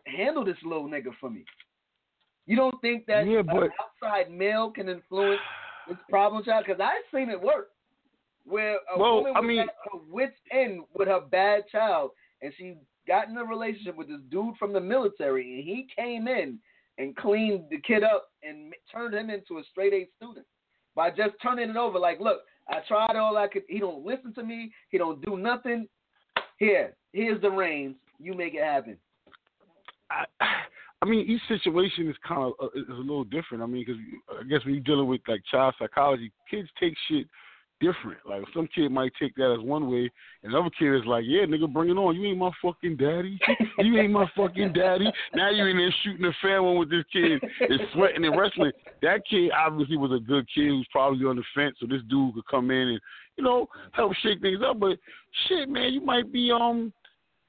[0.08, 1.46] handle this little nigga for me.
[2.48, 5.40] You don't think that Yeah, an but- outside male can influence
[5.88, 6.66] this problem child?
[6.66, 7.70] Because I've seen it work.
[8.44, 12.12] Where a Well, woman I mean- at her wits end with her bad child,
[12.42, 12.76] and she
[13.08, 16.60] got in a relationship with this dude from the military, and he came in
[16.98, 20.46] and cleaned the kid up and turned him into a straight A student
[20.96, 21.98] by just turning it over.
[21.98, 23.64] Like, look, I tried all I could.
[23.68, 24.72] He don't listen to me.
[24.90, 25.88] He don't do nothing.
[26.58, 27.96] Here, here's the reins.
[28.20, 28.98] You make it happen.
[30.12, 30.26] I,
[31.02, 33.64] I mean, each situation is kind of uh, is a little different.
[33.64, 34.02] I mean, because
[34.40, 37.26] I guess when you're dealing with like child psychology, kids take shit
[37.82, 38.20] different.
[38.26, 40.10] Like some kid might take that as one way,
[40.44, 42.16] and another kid is like, "Yeah, nigga, bring it on.
[42.16, 43.38] You ain't my fucking daddy.
[43.80, 47.04] You ain't my fucking daddy." Now you in there shooting a fair one with this
[47.12, 48.72] kid, is sweating and wrestling.
[49.02, 52.36] That kid obviously was a good kid who's probably on the fence, so this dude
[52.36, 53.02] could come in and
[53.38, 54.80] you know help shake things up.
[54.80, 54.98] But
[55.48, 56.94] shit, man, you might be um,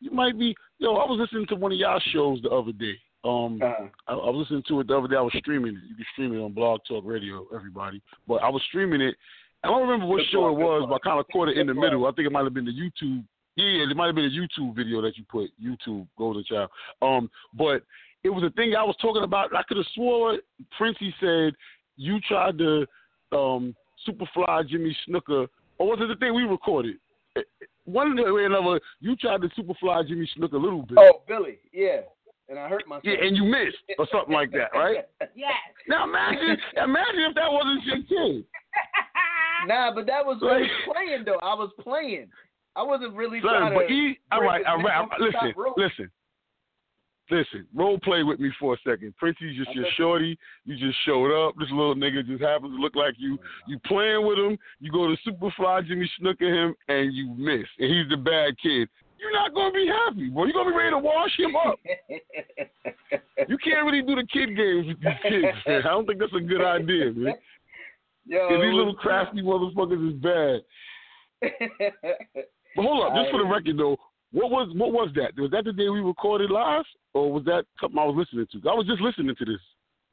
[0.01, 0.57] you might be.
[0.79, 2.95] Yo, I was listening to one of y'all shows the other day.
[3.25, 5.17] Um, Uh, I, I was listening to it the other day.
[5.17, 5.83] I was streaming it.
[5.89, 8.03] You can stream it on Blog Talk Radio, everybody.
[8.27, 9.15] But I was streaming it.
[9.65, 10.89] I don't remember what Good show plug, it was, plug.
[10.91, 12.07] but I kind of caught it in the middle.
[12.07, 13.25] I think it might have been the YouTube.
[13.57, 15.51] Yeah, it might have been a YouTube video that you put.
[15.63, 16.71] YouTube Golden Child.
[17.03, 17.83] Um, but
[18.25, 19.55] it was a thing I was talking about.
[19.55, 20.39] I could have swore
[20.79, 21.53] Princey said
[21.97, 22.87] you tried to
[23.31, 23.75] um
[24.09, 25.47] superfly Jimmy Snuka,
[25.79, 26.97] or was it the thing we recorded?
[27.85, 30.99] One way or another, you tried to superfly Jimmy Snuka a little bit.
[30.99, 32.01] oh, Billy, yeah.
[32.49, 33.05] And I hurt myself.
[33.05, 35.07] Yeah, and you missed or something like that, right?
[35.35, 35.53] Yes.
[35.89, 38.45] Now imagine, imagine if that wasn't your kid.
[39.67, 41.39] Nah, but that was what I was playing though.
[41.43, 42.29] I was playing.
[42.75, 43.89] I wasn't really Son, trying but to.
[43.89, 45.07] he, all right, all right.
[45.21, 46.11] Listen, listen.
[47.31, 49.15] listen, role play with me for a second.
[49.19, 50.39] Princey's just your shorty.
[50.65, 51.55] You just showed up.
[51.59, 53.39] This little nigga just happens to look like you.
[53.39, 54.59] Oh, you playing with him.
[54.81, 57.67] You go to Superfly Jimmy Snuka him, and you miss.
[57.79, 58.89] And he's the bad kid.
[59.19, 60.47] You're not gonna be happy, boy.
[60.47, 61.79] You're gonna be ready to wash him up.
[63.49, 65.59] you can't really do the kid games with these kids.
[65.67, 65.83] Man.
[65.85, 67.35] I don't think that's a good idea, man.
[68.27, 70.63] Yo, these little crafty motherfuckers is bad.
[72.77, 73.97] but hold up, just for the record though,
[74.33, 75.39] what was what was that?
[75.41, 78.71] Was that the day we recorded live, or was that something I was listening to?
[78.71, 79.61] I was just listening to this.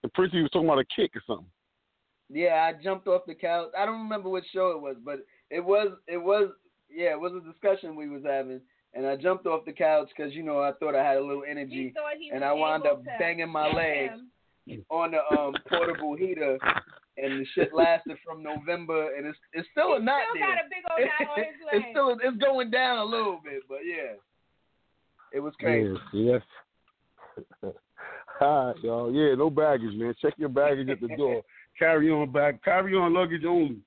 [0.04, 1.48] The Princey was talking about a kick or something.
[2.30, 3.70] Yeah, I jumped off the couch.
[3.78, 6.50] I don't remember what show it was, but it was it was
[6.94, 8.62] yeah, it was a discussion we was having,
[8.94, 11.44] and I jumped off the couch because you know I thought I had a little
[11.50, 11.94] energy,
[12.34, 14.20] and I wound up banging my legs
[14.90, 16.58] on the um portable heater,
[17.24, 20.56] and the shit lasted from November, and it's it's still he a knot still there.
[20.56, 21.74] got a big old knot on his leg.
[21.74, 24.14] it's still it's going down a little bit, but yeah,
[25.34, 25.96] it was crazy.
[26.14, 26.42] Yes.
[27.64, 27.74] yes.
[28.40, 29.14] Hi, y'all.
[29.14, 30.14] Yeah, no baggage, man.
[30.22, 31.42] Check your baggage at the door.
[31.80, 33.78] Carry on bag, Carry on luggage only.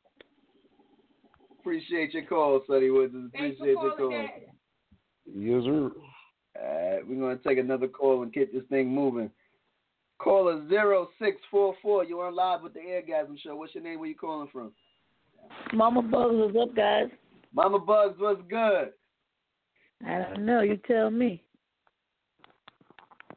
[1.60, 3.14] Appreciate your call, Sonny Woods.
[3.14, 3.96] Appreciate for your call.
[3.96, 4.28] calling,
[5.26, 5.90] Yes, sir.
[6.60, 9.30] All right, we're gonna take another call and get this thing moving.
[10.22, 12.04] Caller zero six four four.
[12.04, 13.56] you're on live with the Eargasm Show.
[13.56, 13.98] What's your name?
[13.98, 14.72] Where you calling from?
[15.72, 17.08] Mama Bugs, what's up, guys?
[17.52, 18.92] Mama Bugs, what's good?
[20.06, 20.60] I don't know.
[20.60, 21.42] You tell me.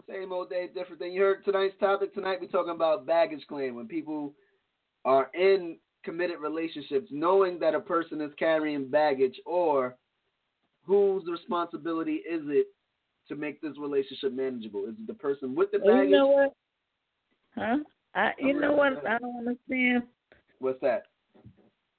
[0.08, 1.14] Same old day, different thing.
[1.14, 2.14] You heard tonight's topic.
[2.14, 4.34] Tonight we're talking about baggage claim when people
[5.06, 9.96] are in committed relationships, knowing that a person is carrying baggage, or
[10.84, 12.68] whose responsibility is it
[13.28, 14.86] to make this relationship manageable?
[14.86, 16.10] Is it the person with the baggage?
[16.10, 16.54] you know what?
[17.56, 17.78] Huh?
[18.14, 19.06] I, you know what?
[19.06, 20.04] I don't understand.
[20.60, 21.04] What's that?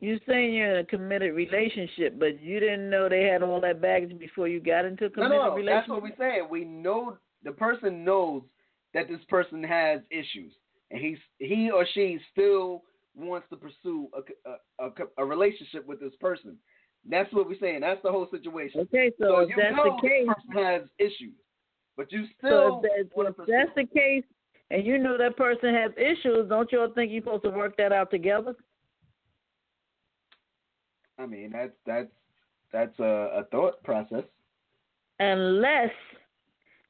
[0.00, 3.80] You saying you're in a committed relationship, but you didn't know they had all that
[3.80, 5.88] baggage before you got into a No, committed no, that's relationship.
[5.88, 6.46] what we're saying.
[6.50, 8.42] We know the person knows
[8.92, 10.52] that this person has issues,
[10.90, 12.82] and he's he or she still
[13.14, 16.56] wants to pursue a, a, a, a relationship with this person.
[17.08, 17.80] That's what we're saying.
[17.80, 18.80] That's the whole situation.
[18.82, 21.34] Okay, so, if you that's know the case, person has issues,
[21.96, 24.24] but you so still if, that, want if that's the case,
[24.70, 27.76] and you know that person has issues, don't you all think you're supposed to work
[27.76, 28.54] that out together?
[31.18, 32.08] I mean, that's that's
[32.72, 34.24] that's a, a thought process.
[35.18, 35.90] unless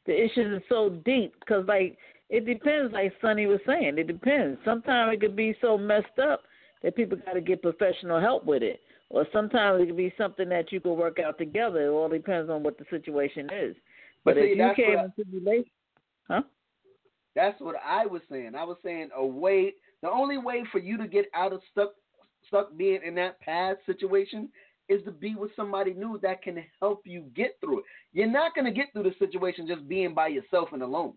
[0.07, 1.35] the issues are so deep.
[1.41, 1.97] Because like
[2.29, 4.59] it depends, like Sonny was saying, it depends.
[4.65, 6.43] Sometimes it could be so messed up
[6.83, 10.49] that people got to get professional help with it, or sometimes it could be something
[10.49, 11.87] that you can work out together.
[11.87, 13.77] It all depends on what the situation is.
[14.25, 15.71] But But, see, if you came into relation,
[16.29, 16.43] huh?
[17.37, 18.55] That's what I was saying.
[18.57, 19.75] I was saying a way.
[20.03, 21.91] The only way for you to get out of stuck
[22.49, 24.49] stuck being in that past situation
[24.89, 27.85] is to be with somebody new that can help you get through it.
[28.13, 31.15] You're not going to get through the situation just being by yourself and alone.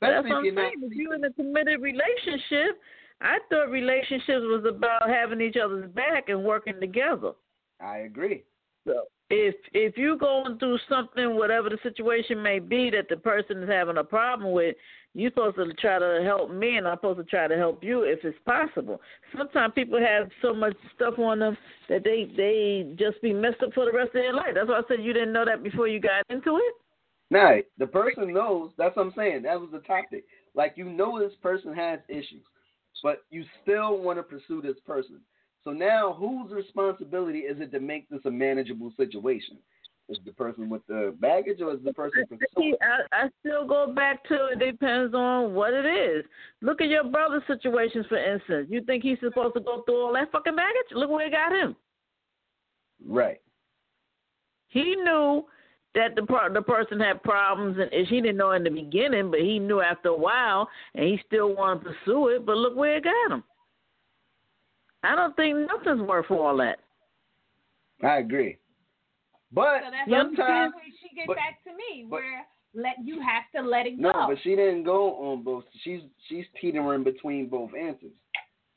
[0.00, 0.72] That's Especially what I'm if you're not.
[0.72, 0.90] saying.
[0.90, 2.80] If you're in a committed relationship,
[3.20, 7.32] I thought relationships was about having each other's back and working together.
[7.80, 8.44] I agree.
[8.86, 13.62] So if if you're going through something, whatever the situation may be that the person
[13.62, 14.74] is having a problem with,
[15.14, 18.02] you're supposed to try to help me, and I'm supposed to try to help you
[18.02, 19.00] if it's possible.
[19.36, 21.56] Sometimes people have so much stuff on them
[21.88, 24.52] that they they just be messed up for the rest of their life.
[24.54, 26.74] That's why I said you didn't know that before you got into it.
[27.30, 28.70] Now, the person knows.
[28.78, 29.42] That's what I'm saying.
[29.42, 30.24] That was the topic.
[30.54, 32.44] Like you know, this person has issues,
[33.02, 35.20] but you still want to pursue this person.
[35.64, 39.58] So now, whose responsibility is it to make this a manageable situation?
[40.08, 42.24] Is the person with the baggage, or is the person
[42.56, 42.74] See?
[42.80, 46.24] I, I still go back to it depends on what it is.
[46.62, 48.68] Look at your brother's situations, for instance.
[48.70, 50.92] You think he's supposed to go through all that fucking baggage?
[50.92, 51.76] Look where it got him.
[53.06, 53.42] Right.
[54.68, 55.44] He knew
[55.94, 56.22] that the
[56.54, 60.08] the person had problems, and she didn't know in the beginning, but he knew after
[60.08, 62.46] a while, and he still wanted to pursue it.
[62.46, 63.44] But look where it got him.
[65.02, 66.78] I don't think nothing's worth all that.
[68.02, 68.58] I agree.
[69.52, 73.20] But So that's sometimes, where she get but- back to me, but- where let you
[73.20, 74.20] have to let it no, go.
[74.20, 75.64] No, but she didn't go on both.
[75.82, 78.12] She's she's teetering between both answers.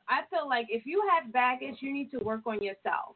[0.07, 3.15] I feel like if you have baggage, you need to work on yourself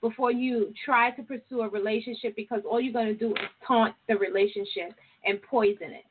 [0.00, 3.94] before you try to pursue a relationship because all you're going to do is taunt
[4.08, 4.92] the relationship
[5.24, 6.04] and poison it.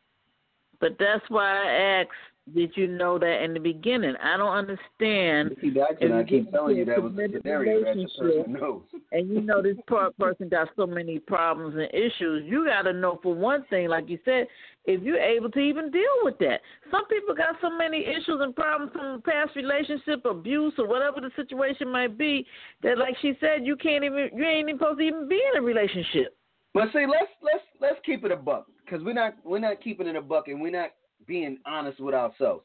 [0.80, 2.10] But that's why I asked,
[2.54, 4.14] did you know that in the beginning?
[4.22, 5.56] I don't understand.
[5.62, 8.84] See, that's and I keep telling you that was the scenario that the person knows.
[9.12, 12.93] and you know this per- person got so many problems and issues, you got to
[12.93, 14.46] know for one thing, like you said,
[14.86, 16.62] if you're able to even deal with that.
[16.91, 21.32] Some people got so many issues and problems from past relationship abuse or whatever the
[21.36, 22.46] situation might be
[22.84, 25.60] that, like she said, you can't even, you ain't even supposed to even be in
[25.60, 26.38] a relationship.
[26.76, 30.08] But see, let's let's let's keep it a buck because we're not we're not keeping
[30.08, 30.91] it a buck and we're not
[31.28, 32.63] being honest with ourselves.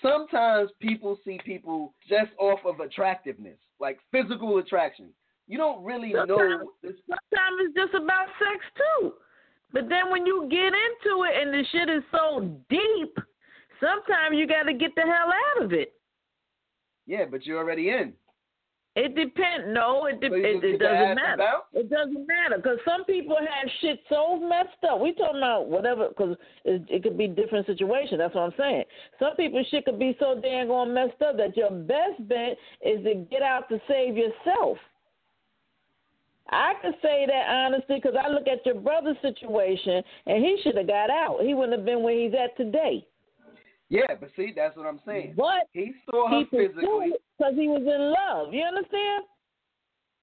[0.00, 5.10] Sometimes people see people just off of attractiveness, like physical attraction.
[5.48, 6.72] You don't really sometimes, know.
[6.82, 9.12] Sometimes it's just about sex too.
[9.72, 13.18] But then when you get into it and the shit is so deep,
[13.80, 15.92] sometimes you got to get the hell out of it.
[17.06, 18.12] Yeah, but you're already in.
[18.94, 19.68] It depends.
[19.68, 21.42] No, it, de- So it, it doesn't matter.
[21.72, 25.00] It doesn't matter because some people have shit so messed up.
[25.00, 26.36] We talking about whatever because
[26.66, 28.18] it, it could be different situation.
[28.18, 28.84] That's what I'm saying.
[29.18, 33.02] Some people shit could be so dang on messed up that your best bet is
[33.04, 34.76] to get out to save yourself.
[36.50, 40.76] I can say that honestly because I look at your brother's situation and he should
[40.76, 41.38] have got out.
[41.40, 43.06] He wouldn't have been where he's at today.
[43.92, 45.34] Yeah, but see, that's what I'm saying.
[45.36, 47.12] But he saw her he physically.
[47.36, 48.54] because he was in love.
[48.54, 49.24] You understand?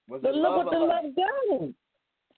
[0.08, 1.72] Was But look what the love done.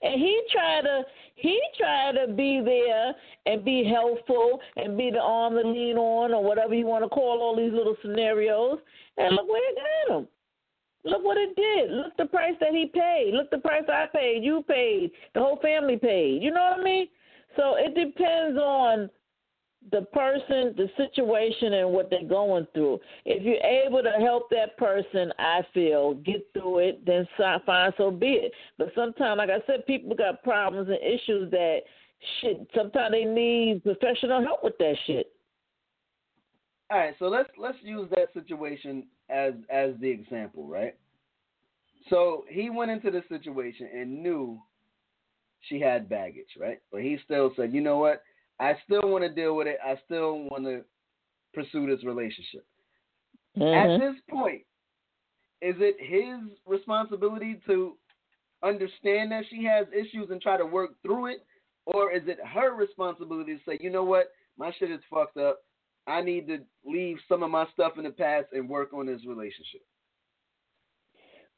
[0.02, 1.04] And he tried to
[1.36, 3.14] he tried to be there
[3.46, 7.08] and be helpful and be the arm to lean on or whatever you want to
[7.08, 8.78] call all these little scenarios.
[9.16, 9.78] And look where it
[10.08, 10.28] got him.
[11.04, 11.92] Look what it did.
[11.92, 13.30] Look the price that he paid.
[13.32, 14.44] Look the price I paid.
[14.44, 15.12] You paid.
[15.32, 16.42] The whole family paid.
[16.42, 17.06] You know what I mean?
[17.56, 19.08] So it depends on
[19.90, 23.00] the person, the situation, and what they're going through.
[23.24, 28.10] If you're able to help that person, I feel get through it, then fine, so
[28.10, 28.52] be it.
[28.78, 31.80] But sometimes, like I said, people got problems and issues that
[32.40, 32.66] shit.
[32.74, 35.32] Sometimes they need professional help with that shit.
[36.90, 40.94] All right, so let's let's use that situation as as the example, right?
[42.10, 44.60] So he went into the situation and knew
[45.68, 46.80] she had baggage, right?
[46.90, 48.22] But he still said, "You know what?
[48.62, 49.78] I still want to deal with it.
[49.84, 50.84] I still want to
[51.52, 52.64] pursue this relationship."
[53.56, 53.98] At Mhm.
[53.98, 54.62] this point,
[55.60, 57.98] is it his responsibility to
[58.62, 61.44] understand that she has issues and try to work through it,
[61.86, 64.32] or is it her responsibility to say, "You know what?
[64.56, 65.64] My shit is fucked up.
[66.06, 69.24] I need to leave some of my stuff in the past and work on this
[69.24, 69.82] relationship.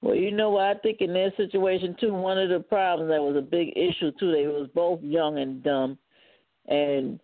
[0.03, 0.65] Well, you know what?
[0.65, 4.13] I think in their situation too, one of the problems that was a big issue
[4.13, 5.99] too, they was both young and dumb,
[6.69, 7.21] and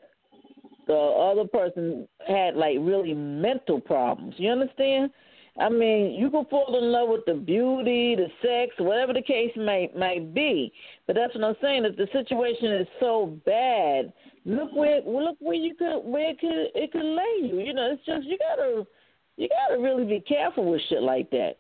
[0.87, 4.35] the other person had like really mental problems.
[4.39, 5.11] You understand?
[5.59, 9.53] I mean, you can fall in love with the beauty, the sex, whatever the case
[9.57, 10.73] may might be.
[11.07, 11.85] But that's what I'm saying.
[11.85, 14.13] If the situation is so bad,
[14.45, 17.61] look where look where you could where it could it could lay you.
[17.61, 18.87] You know, it's just you gotta
[19.37, 21.59] you gotta really be careful with shit like that.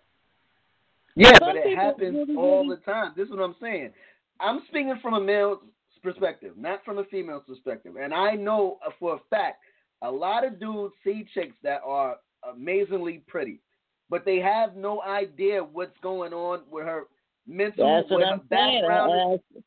[1.16, 3.12] Yeah, Some but it happens really, all the time.
[3.16, 3.90] This is what I'm saying.
[4.38, 5.58] I'm speaking from a male's
[6.02, 7.94] perspective, not from a female's perspective.
[8.00, 9.62] And I know for a fact
[10.02, 12.16] a lot of dudes see chicks that are
[12.50, 13.60] amazingly pretty,
[14.08, 17.04] but they have no idea what's going on with her
[17.46, 17.86] mental,
[18.16, 19.12] with her I'm background.
[19.56, 19.60] I-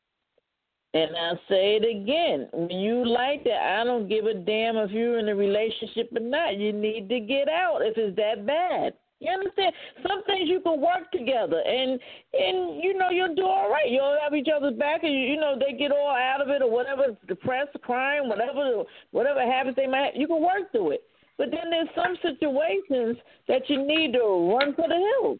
[0.96, 2.48] And I'll say it again.
[2.52, 6.20] When you like that, I don't give a damn if you're in a relationship or
[6.20, 6.56] not.
[6.56, 8.94] You need to get out if it's that bad.
[9.20, 9.72] You understand?
[10.06, 11.98] Some things you can work together, and
[12.32, 13.88] and you know you'll do all right.
[13.88, 16.62] You'll have each other's back, and you, you know they get all out of it
[16.62, 20.12] or whatever, depressed, crying, whatever, whatever happens they might.
[20.12, 21.04] Have, You can work through it.
[21.36, 23.16] But then there's some situations
[23.48, 25.38] that you need to run for the hills.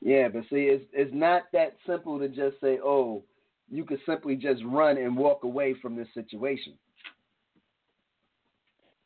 [0.00, 3.22] Yeah, but see, it's it's not that simple to just say, "Oh,
[3.70, 6.74] you could simply just run and walk away from this situation."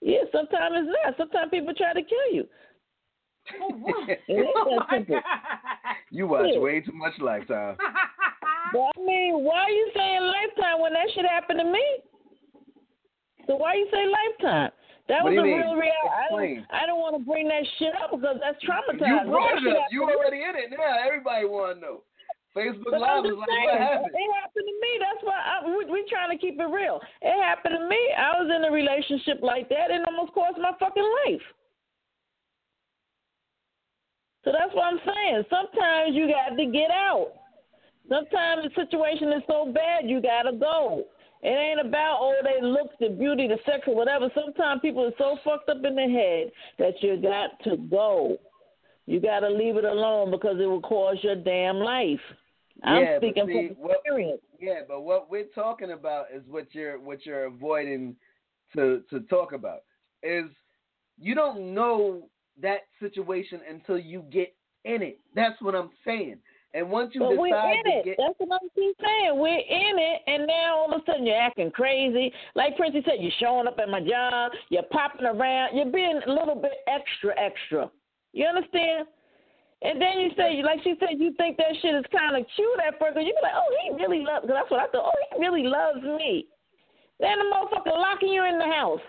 [0.01, 1.17] Yeah, sometimes it's not.
[1.17, 2.47] Sometimes people try to kill you.
[4.29, 5.21] It ain't that simple.
[6.11, 6.61] you watch Yeah.
[6.61, 7.77] way too much Lifetime.
[8.73, 11.83] But I mean, why are you saying lifetime when that shit happened to me?
[13.47, 14.71] So why you say lifetime?
[15.09, 15.59] That What was a mean?
[15.59, 16.07] real reality.
[16.07, 19.11] I don't, I don't want to bring that shit up because that's traumatizing.
[19.11, 19.91] You brought That it up.
[19.91, 20.39] You happened to me.
[20.39, 21.03] already in it now.
[21.03, 21.97] Everybody want to know.
[22.55, 24.15] Facebook But Live is like, saying, what happened?
[24.15, 24.91] it happened to me.
[25.03, 27.01] That's why I, we, we trying to keep it real.
[27.23, 27.99] It happened to me.
[28.15, 31.43] I was in a relationship like that and almost cost my fucking life.
[34.45, 35.45] So that's what I'm saying.
[35.51, 37.33] Sometimes you got to get out.
[38.09, 41.05] Sometimes the situation is so bad you gotta go.
[41.43, 44.29] It ain't about oh they look, the beauty, the sex, or whatever.
[44.35, 48.37] Sometimes people are so fucked up in the head that you got to go.
[49.07, 52.21] You got to leave it alone because it will cause your damn life.
[52.83, 54.41] I'm Yeah, speaking see, from what- experience.
[54.61, 58.17] Yeah, but what we're talking about is what you're what you're avoiding
[58.75, 59.83] to to talk about
[60.23, 60.47] is
[61.19, 62.29] you don't know
[62.63, 64.55] that situation until you get
[64.85, 65.21] in it.
[65.35, 66.39] That's what I'm saying.
[66.73, 68.05] And once you But we're decide in to it.
[68.05, 69.39] get That's what I'm keep saying.
[69.39, 72.33] We're in it, and now all of a sudden you're acting crazy.
[72.55, 76.31] Like Princey said, you're showing up at my job, you're popping around, you're being a
[76.31, 77.91] little bit extra, extra.
[78.33, 79.09] You understand?
[79.83, 82.81] And then you say, like she said, you think that shit is kind of cute
[82.87, 84.47] at first, and you be like, oh, he really loves.
[84.47, 85.11] Cause that's what I thought.
[85.11, 86.47] Oh, he really loves me.
[87.19, 89.03] Then the motherfucker locking you in the house.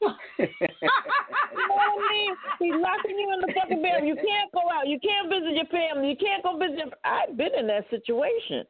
[0.00, 2.34] You know what I mean?
[2.58, 4.06] He's locking you in the fucking bedroom.
[4.06, 4.86] You can't go out.
[4.86, 6.10] You can't visit your family.
[6.10, 6.78] You can't go visit.
[6.78, 6.88] Your...
[7.04, 8.64] I've been in that situation.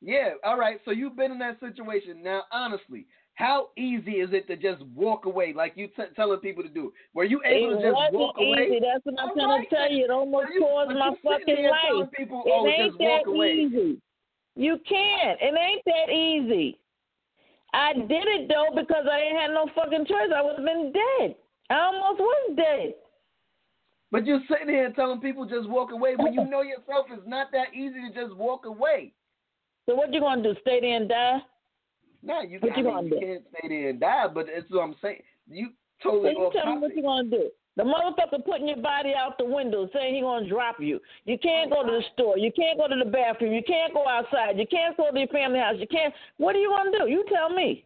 [0.00, 0.30] Yeah.
[0.44, 0.80] All right.
[0.84, 2.22] So you've been in that situation.
[2.22, 6.62] Now, honestly, how easy is it to just walk away like you t- telling people
[6.62, 6.92] to do?
[7.14, 8.48] Were you able it to just walk easy.
[8.48, 8.80] away?
[8.80, 9.70] That's what I'm All trying right.
[9.70, 10.04] to tell you.
[10.04, 12.10] It almost you- caused my fucking life.
[12.16, 13.52] People, it oh, ain't that away.
[13.52, 14.02] easy.
[14.54, 15.38] You can't.
[15.40, 16.78] It ain't that easy.
[17.74, 20.30] I did it though because I ain't had no fucking choice.
[20.34, 21.36] I would have been dead.
[21.70, 22.94] I almost was dead.
[24.10, 27.50] But you're sitting here telling people just walk away when you know yourself it's not
[27.52, 29.12] that easy to just walk away.
[29.86, 30.54] So what you gonna do?
[30.60, 31.38] Stay there and die?
[32.22, 33.20] No, you, What I you mean, you do?
[33.20, 35.22] can't stay there and die, but that's what I'm saying.
[35.48, 35.70] You
[36.02, 37.50] So totally you off tell me what you gonna do.
[37.76, 41.00] The motherfucker putting your body out the window saying he gonna drop you.
[41.24, 42.36] You can't go to the store.
[42.36, 43.52] You can't go to the bathroom.
[43.52, 44.58] You can't go outside.
[44.58, 45.76] You can't go to your family house.
[45.78, 46.12] You can't.
[46.36, 47.10] What are you gonna do?
[47.10, 47.84] You tell me.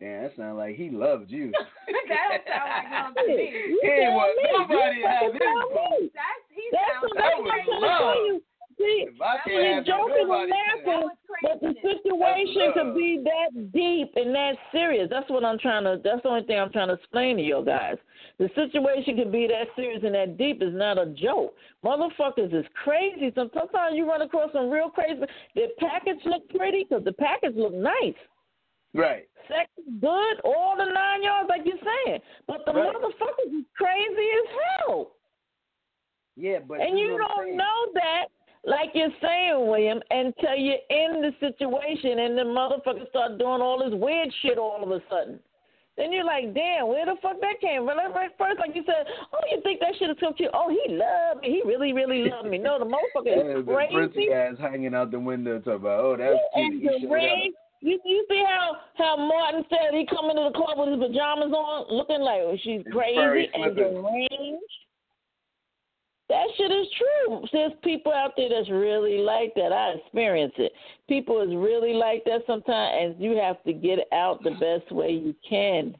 [0.00, 1.50] Yeah, that sounds like he loved you.
[2.08, 3.50] that don't sound like him to me.
[3.82, 6.10] He ain't tell want nobody You to have fucking his me.
[6.14, 8.26] That's he That's sounds what that's That was I'm trying love.
[8.28, 8.42] you.
[8.78, 11.08] See, If I can't you're have that, joking and laughing,
[11.42, 15.08] but the situation That's could be that deep and that serious.
[15.10, 16.00] That's what I'm trying to.
[16.02, 17.96] That's the only thing I'm trying to explain to you guys.
[18.38, 20.62] The situation could be that serious and that deep.
[20.62, 21.54] It's not a joke.
[21.84, 23.32] Motherfuckers is crazy.
[23.34, 25.20] Sometimes you run across some real crazy.
[25.56, 28.14] The package look pretty because the package look nice.
[28.94, 29.26] Right.
[29.48, 31.76] Sex is good, all the nine yards, like you're
[32.06, 32.20] saying.
[32.46, 32.94] But the Right.
[32.94, 34.56] motherfuckers is crazy as
[34.86, 35.12] hell.
[36.36, 37.56] Yeah, but And you what don't saying.
[37.56, 38.26] know that,
[38.64, 43.78] like you're saying, William, until you're in the situation and the motherfucker start doing all
[43.78, 45.38] this weird shit all of a sudden.
[45.98, 47.96] Then you're like, damn, where the fuck that came from?
[47.96, 49.04] Like, first, like you said,
[49.34, 50.50] oh, you think that shit is so cute?
[50.54, 51.58] Oh, he loved me.
[51.58, 52.56] He really, really loved me.
[52.56, 53.94] No, the motherfucker is the crazy.
[53.94, 57.02] pretty ass hanging out the window talking about, oh, that's and cute.
[57.02, 57.10] Showed
[57.80, 61.50] You you see how how Martin said he come into the club with his pajamas
[61.50, 64.78] on, looking like oh, she's crazy and deranged.
[66.28, 67.44] That shit is true.
[67.52, 69.72] There's people out there that's really like that.
[69.72, 70.72] I experience it.
[71.08, 75.10] People is really like that sometimes, and you have to get out the best way
[75.10, 75.96] you can.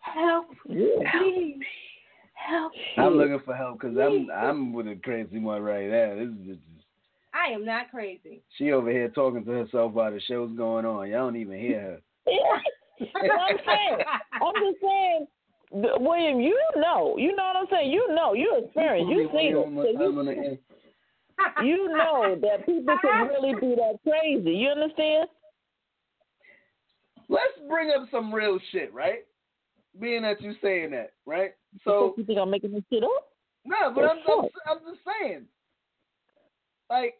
[0.00, 0.88] Help me.
[1.08, 1.60] Help me.
[2.34, 2.78] Help me.
[2.96, 6.14] I'm looking for help because I'm I'm with a crazy one right now.
[6.14, 6.60] This is just,
[7.34, 8.40] I am not crazy.
[8.56, 11.08] she over here talking to herself while the show's going on.
[11.08, 11.98] Y'all don't even hear her.
[12.26, 13.98] That's what I'm saying.
[14.32, 15.26] I'm just saying,
[15.70, 16.40] William.
[16.40, 17.90] You know, you know what I'm saying.
[17.90, 19.10] You know, you experienced.
[19.10, 20.60] You seen it.
[21.58, 24.50] You, you know that people can really be that crazy.
[24.50, 25.28] You understand?
[27.28, 29.24] Let's bring up some real shit, right?
[30.00, 31.52] Being that you saying that, right?
[31.84, 33.28] So you think I'm making this shit up?
[33.64, 34.44] no, but I'm, I'm.
[34.66, 35.44] I'm just saying,
[36.88, 37.14] like,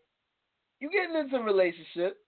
[0.81, 2.19] you getting into a relationship,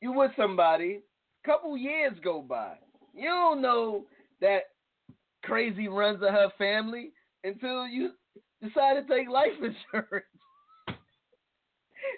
[0.00, 1.00] you with somebody,
[1.44, 2.74] couple years go by,
[3.14, 4.04] you don't know
[4.40, 4.62] that
[5.44, 7.12] crazy runs of her family
[7.44, 8.10] until you
[8.62, 10.26] decide to take life insurance.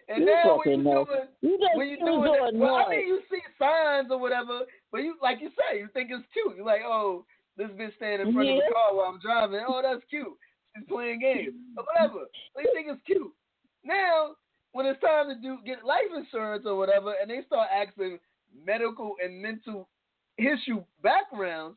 [0.09, 1.05] and You now when you know.
[1.05, 4.61] doing You when you doing to it, well, I mean, you see signs or whatever,
[4.93, 6.57] but you like you say, you think it's cute.
[6.57, 7.25] You're like, oh,
[7.57, 9.61] this bitch standing in front of the car while I'm driving.
[9.67, 10.33] Oh, that's cute.
[10.77, 12.25] She's playing games or whatever.
[12.57, 13.33] You think it's cute.
[13.85, 14.33] Now,
[14.73, 18.19] when it's time to do get life insurance or whatever, and they start asking
[18.65, 19.89] medical and mental
[20.39, 21.77] issue backgrounds,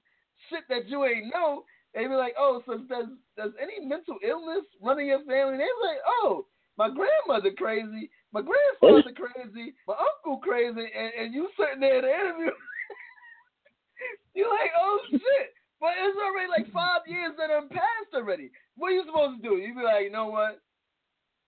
[0.50, 1.64] shit that you ain't know,
[1.94, 5.58] they be like, oh, so does does any mental illness run in your family?
[5.58, 6.46] They be like, oh,
[6.78, 12.06] my grandmother crazy, my grandfather crazy, my uncle crazy, and, and you sitting there in
[12.06, 12.52] the interview,
[14.36, 15.54] you like, oh shit.
[15.80, 18.50] But it's already like five years that done passed already.
[18.78, 19.56] What are you supposed to do?
[19.58, 20.62] You be like, you know what?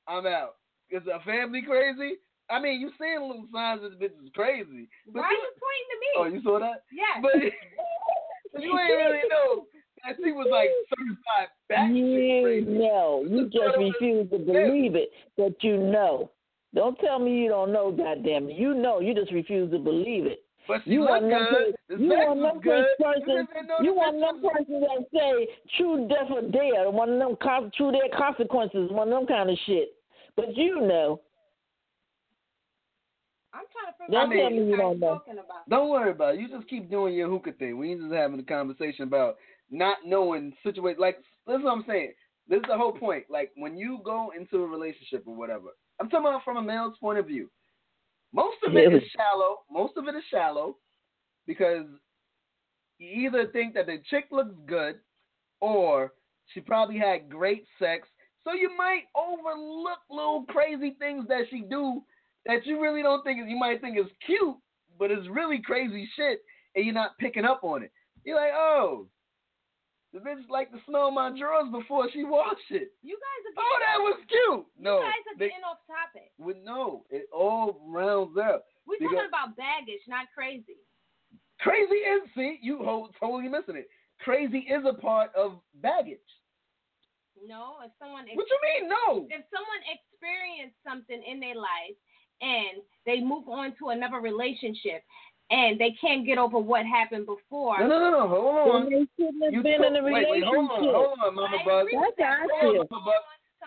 [0.10, 0.60] I'm out.
[0.92, 2.20] Is a family crazy?
[2.52, 4.90] I mean, you seeing little signs that the bitch is crazy.
[5.08, 6.12] But Why are you, you pointing to me?
[6.20, 6.84] oh, you saw that?
[6.92, 7.24] yes.
[7.24, 7.32] But
[8.60, 9.66] you ain't really know
[10.06, 13.26] that she was like certified back You know.
[13.28, 16.32] You just refuse to believe it, but you know.
[16.74, 18.58] Don't tell me you don't know, goddamn it.
[18.58, 19.00] You know.
[19.00, 20.40] You just refuse to believe it.
[20.68, 22.02] But You want them good.
[22.02, 22.86] you sex want was them good.
[23.00, 25.48] person- you didn't know You want bitch person that say
[25.78, 27.38] true death or dare, one of them
[27.78, 29.94] true dare consequences, one of them kind of shit.
[30.36, 31.22] But you know.
[33.56, 35.14] I'm trying to figure Don't out what you you guys don't know.
[35.16, 35.70] talking about.
[35.70, 36.42] Don't worry about it.
[36.42, 37.78] You just keep doing your hookah thing.
[37.78, 39.38] We just having a conversation about
[39.72, 41.00] not knowing situation.
[41.00, 42.14] Like this is what I'm saying.
[42.48, 43.26] This is the whole point.
[43.30, 45.70] Like when you go into a relationship or whatever.
[46.00, 47.50] I'm talking about from a male's point of view.
[48.34, 49.60] Most of it is shallow.
[49.72, 50.76] Most of it is shallow
[51.48, 51.86] because
[53.00, 54.96] you either think that the chick looks good
[55.62, 56.12] or
[56.54, 58.08] She probably had great sex.
[58.44, 62.04] So you might overlook little crazy things that she do
[62.46, 64.56] that you really don't think is you might think is cute,
[65.00, 66.40] but it's really crazy shit,
[66.76, 67.92] and you're not picking up on it.
[68.24, 69.08] You're like, oh,
[70.14, 72.90] the bitch like to smell my drawers before she washed it.
[73.04, 73.64] You guys are.
[73.64, 74.66] Oh, that was cute.
[74.80, 76.32] No, You guys are they- getting off topic.
[76.38, 78.66] with no, it all rounds up.
[78.88, 80.78] We're Because- talking about baggage, not crazy.
[81.60, 83.90] Crazy is see you ho- totally missing it.
[84.20, 86.20] Crazy is a part of baggage.
[87.46, 89.28] No, if someone What you mean no?
[89.30, 91.96] if someone experienced something in their life
[92.42, 95.04] and they move on to another relationship
[95.52, 97.80] and they can't get over what happened before.
[97.80, 98.28] No, no, no, no.
[98.28, 98.90] Hold on.
[98.90, 101.36] Then they shouldn't have You been to- in a wait, wait, hold on, hold on,
[101.36, 101.82] Mama I Bug.
[101.88, 102.88] agree with That's how I that.
[102.92, 103.14] Mama Bug.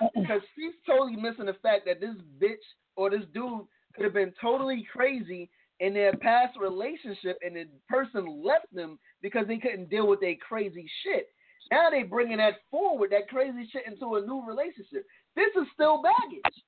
[0.14, 2.62] Because she's totally missing the fact that this bitch
[2.94, 3.62] or this dude
[3.94, 5.50] could have been totally crazy
[5.80, 10.36] in their past relationship, and the person left them because they couldn't deal with their
[10.36, 11.28] crazy shit.
[11.72, 15.04] Now they bringing that forward, that crazy shit, into a new relationship.
[15.34, 16.62] This is still baggage.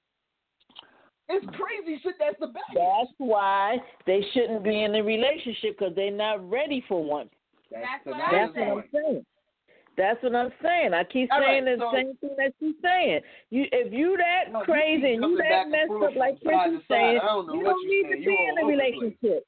[1.32, 2.14] It's crazy shit.
[2.18, 2.64] That's the best.
[2.74, 3.76] That's why
[4.06, 7.30] they shouldn't be in a relationship because they're not ready for one.
[7.70, 8.68] That's the what That's point.
[8.68, 9.26] what I'm saying.
[9.96, 10.94] That's what I'm saying.
[10.94, 13.20] I keep All saying right, the so- same thing that she's saying.
[13.50, 16.50] You, if you that No, crazy keep and you coming that messed up like from
[16.50, 18.22] Chris is saying, I don't know you don't need saying.
[18.22, 19.46] to be in a the relationship.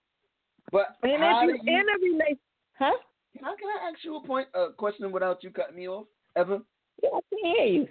[0.70, 1.80] But And if you're you?
[1.80, 2.38] in a relationship,
[2.78, 2.92] huh?
[3.40, 6.06] How can I ask you a point, a question without you cutting me off,
[6.36, 6.62] Evan?
[7.02, 7.88] Yeah, I can hear you.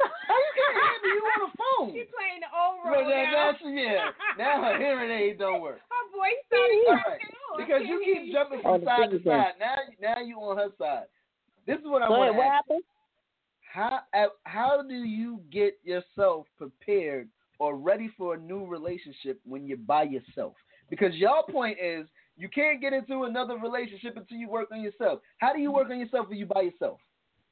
[0.00, 1.08] How you can't hear me?
[1.18, 1.88] You on the phone?
[1.94, 3.32] She's playing the old role now, now.
[3.32, 4.10] now she, yeah.
[4.38, 5.80] Now her hearing aid don't work.
[5.90, 7.20] Her voice sounded All like right.
[7.58, 9.54] Because you keep jumping Oh, from side to side.
[9.58, 11.04] Now, now you on her side.
[11.66, 12.32] This is what I want ahead.
[12.32, 12.54] to What ask.
[12.54, 12.82] happened?
[13.72, 17.28] How uh, how do you get yourself prepared
[17.58, 20.54] or ready for a new relationship when you're by yourself?
[20.90, 25.20] Because your point is you can't get into another relationship until you work on yourself.
[25.38, 27.00] How do you work on yourself when you by yourself?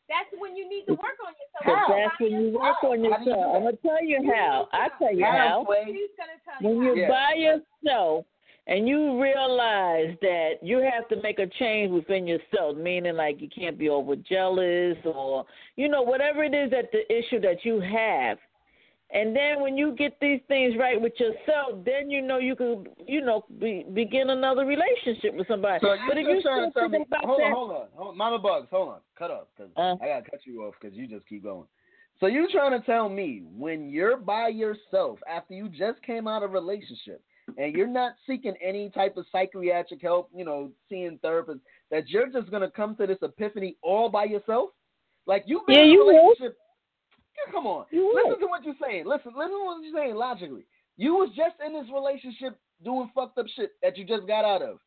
[0.09, 1.64] That's when you need to work on yourself.
[1.88, 3.57] But that's when you work on How you yourself.
[3.57, 4.68] I'm gonna tell you how.
[4.72, 5.64] I tell you How, how.
[5.64, 5.84] Sway?
[5.86, 6.82] She's gonna tell When you.
[6.84, 7.09] you're Yeah.
[7.09, 8.24] by yourself
[8.68, 13.48] and you realize that you have to make a change within yourself, meaning like you
[13.48, 15.44] can't be over jealous or
[15.76, 18.38] you know whatever it is that the issue that you have.
[19.12, 22.86] And then when you get these things right with yourself, then you know you can,
[23.07, 25.78] you know, be, begin another relationship with somebody.
[25.80, 28.38] So but if you still thinking about Hold that, on, hold on, hold on, Mama
[28.40, 29.94] Bugs, hold on, cut off because Uh.
[30.02, 31.66] I gotta cut you off because you just keep going.
[32.18, 36.42] So you're trying to tell me when you're by yourself after you just came out
[36.42, 37.22] of a relationship
[37.59, 41.61] and you're not seeking any type of psychiatric help, you know, seeing therapists,
[41.92, 44.70] that you're just gonna come to this epiphany all by yourself?
[45.26, 46.48] Like you've been Yeah, in a you will.
[47.37, 47.47] Relationship.
[47.47, 47.84] Yeah, come on.
[47.91, 48.24] You will.
[48.24, 49.05] Listen to what you're saying.
[49.07, 50.66] Listen, listen to what you're saying logically.
[50.97, 54.62] You was just in this relationship doing fucked up shit that you just got out
[54.62, 54.78] of.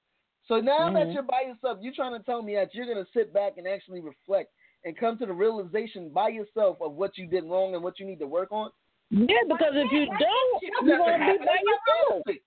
[0.48, 1.14] So now that Mhm.
[1.14, 4.02] you're by yourself, you're trying to tell me that you're gonna sit back and actually
[4.02, 4.52] reflect
[4.84, 8.06] and come to the realization by yourself of what you did wrong and what you
[8.06, 8.72] need to work on.
[9.12, 12.24] yeah, because if you don't, you're gonna be by yourself.
[12.26, 12.38] this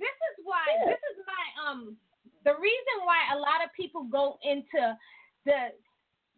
[0.00, 0.84] is why Yeah.
[0.86, 1.96] this is my um
[2.44, 4.98] the reason why a lot of people go into
[5.44, 5.72] the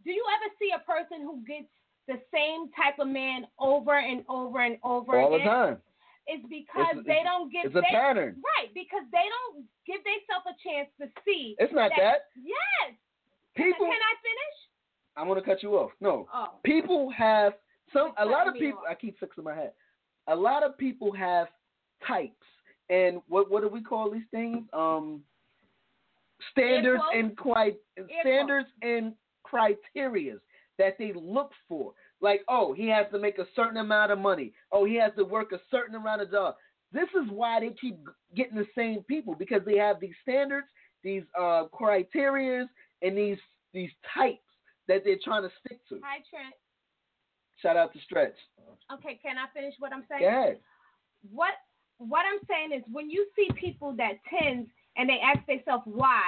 [0.05, 1.71] do you ever see a person who gets
[2.07, 5.47] the same type of man over and over and over All the again?
[5.49, 5.83] time.
[6.27, 8.43] It's because It's- they it's- don't give It's a they, pattern.
[8.59, 11.55] right because they don't give themselves a chance to see.
[11.59, 12.29] It's not that.
[12.37, 12.95] Yes.
[13.55, 14.69] People Can I finish?
[15.17, 15.93] I'm gonna cut you off.
[16.01, 16.29] No.
[16.33, 16.59] Oh.
[16.65, 17.55] People have
[17.93, 18.87] some a lot of people off.
[18.89, 19.73] I keep fixing my head.
[20.27, 21.49] A lot of people have
[22.07, 22.47] types.
[22.89, 24.67] And what what do we call these things?
[24.73, 25.25] Um
[26.51, 28.13] standards and quite quotes.
[28.21, 29.15] standards and
[29.47, 30.41] criterias
[30.79, 31.93] that they look for.
[32.21, 34.53] Like, oh, he has to make a certain amount of money.
[34.73, 36.55] Oh, he has to work a certain amount of job.
[36.93, 37.99] This is why they keep
[38.37, 40.67] getting the same people because they have these standards,
[41.03, 42.67] these uh criterias,
[43.03, 43.39] and these
[43.73, 44.39] these types
[44.89, 46.01] that they're trying to stick to.
[46.05, 46.55] Hi Trent.
[47.61, 48.37] Shout out to Stretch.
[48.93, 50.25] Okay, can I finish what I'm saying?
[50.25, 50.59] Ahead.
[51.31, 51.55] what
[51.99, 54.67] what I'm saying is when you see people that tend
[54.97, 56.21] and they ask themselves why,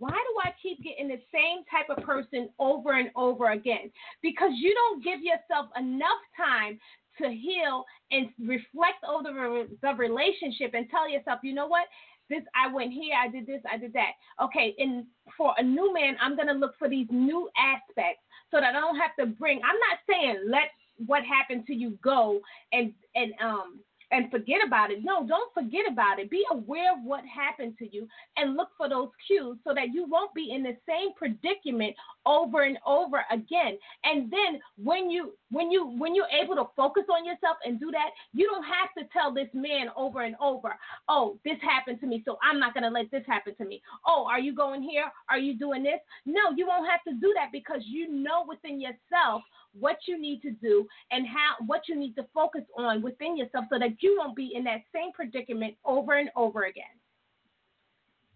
[0.00, 3.92] why do I keep getting the same type of person over and over again?
[4.22, 6.80] Because you don't give yourself enough time
[7.20, 11.84] to heal and reflect over the, the relationship and tell yourself, you know what?
[12.30, 14.12] This I went here, I did this, I did that.
[14.42, 15.04] Okay, and
[15.36, 18.96] for a new man, I'm gonna look for these new aspects so that I don't
[18.96, 19.60] have to bring.
[19.62, 20.70] I'm not saying let
[21.06, 22.40] what happened to you go
[22.72, 23.80] and and um
[24.10, 25.04] and forget about it.
[25.04, 26.30] No, don't forget about it.
[26.30, 30.06] Be aware of what happened to you and look for those cues so that you
[30.08, 31.94] won't be in the same predicament
[32.26, 33.78] over and over again.
[34.04, 37.90] And then when you when you when you're able to focus on yourself and do
[37.92, 40.76] that, you don't have to tell this man over and over,
[41.08, 43.82] "Oh, this happened to me, so I'm not going to let this happen to me."
[44.06, 45.10] "Oh, are you going here?
[45.28, 48.80] Are you doing this?" No, you won't have to do that because you know within
[48.80, 49.42] yourself
[49.78, 53.66] what you need to do and how what you need to focus on within yourself
[53.70, 56.84] so that you won't be in that same predicament over and over again.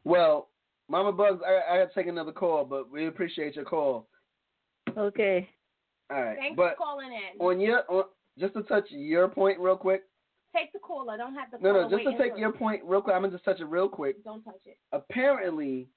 [0.05, 0.49] Well,
[0.89, 4.07] Mama Bugs, I, I got to take another call, but we appreciate your call.
[4.97, 5.49] Okay.
[6.11, 6.37] All right.
[6.37, 7.41] Thanks but for calling in.
[7.41, 8.05] on your on,
[8.39, 10.03] just to touch your point real quick.
[10.55, 11.17] Take the caller.
[11.17, 11.59] Don't have to.
[11.61, 13.17] No, no, just to take your point real quick.
[13.17, 14.23] I'm gonna just touch it real quick.
[14.23, 14.77] Don't touch it.
[14.93, 15.89] Apparently,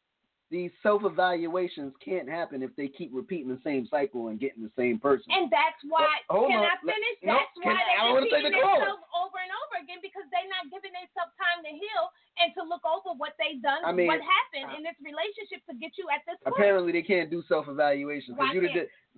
[0.49, 4.71] these self evaluations can't happen if they keep repeating the same cycle and getting the
[4.79, 5.27] same person.
[5.27, 6.07] And that's why.
[6.31, 6.71] Hold can on.
[6.71, 7.17] I finish?
[7.23, 11.35] no, that's why they're repeating themselves over and over again because they're not giving themselves
[11.35, 12.03] time to heal
[12.39, 15.75] and to look over what they've done, I mean, what happened in this relationship to
[15.75, 16.55] get you at this point.
[16.55, 18.39] Apparently, they can't do self evaluations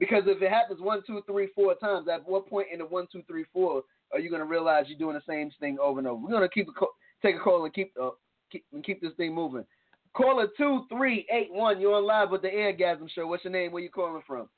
[0.02, 3.06] because if it happens one, two, three, four times, at what point in the one,
[3.12, 6.22] two, three, four are you gonna realize you're doing the same thing over and over?
[6.22, 6.86] We're gonna keep a
[7.22, 8.12] take a call and keep uh,
[8.52, 9.66] keep and keep this thing moving.
[10.14, 11.80] Caller two three eight one.
[11.80, 13.28] You're on live with the Eargasm Show.
[13.28, 13.72] What's your name?
[13.72, 14.50] Where you calling from?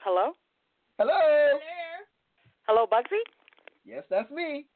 [0.00, 0.32] Hello?
[0.98, 1.58] Hello.
[2.68, 3.20] Hello, Buggsy?
[3.84, 4.66] Yes, that's me.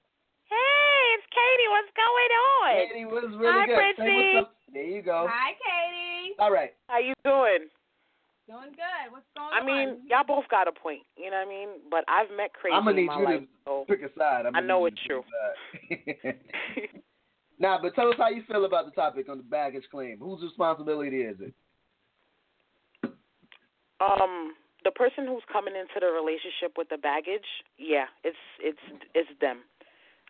[0.48, 1.68] Hey, it's Katie.
[1.70, 2.88] What's going on?
[2.88, 3.96] Katie was really Hi, good.
[3.96, 4.34] Say Fritzy.
[4.34, 4.50] what's.
[4.72, 5.26] There you go.
[5.30, 6.34] Hi, Katie.
[6.38, 6.74] All right.
[6.88, 7.68] How you doing?
[8.48, 9.12] Doing good.
[9.12, 9.62] What's going I on?
[9.62, 11.00] I mean, y'all both got a point.
[11.16, 11.68] You know what I mean?
[11.90, 13.40] But I've met crazy I'm gonna in need my you life.
[13.40, 14.46] to so pick a side.
[14.46, 15.22] I'm I gonna know need it's you
[15.92, 16.32] true.
[17.58, 20.18] nah, but tell us how you feel about the topic on the baggage claim.
[20.18, 21.54] Whose responsibility is it?
[24.00, 24.54] Um,
[24.84, 27.46] the person who's coming into the relationship with the baggage,
[27.78, 28.78] yeah, it's it's
[29.14, 29.62] it's them.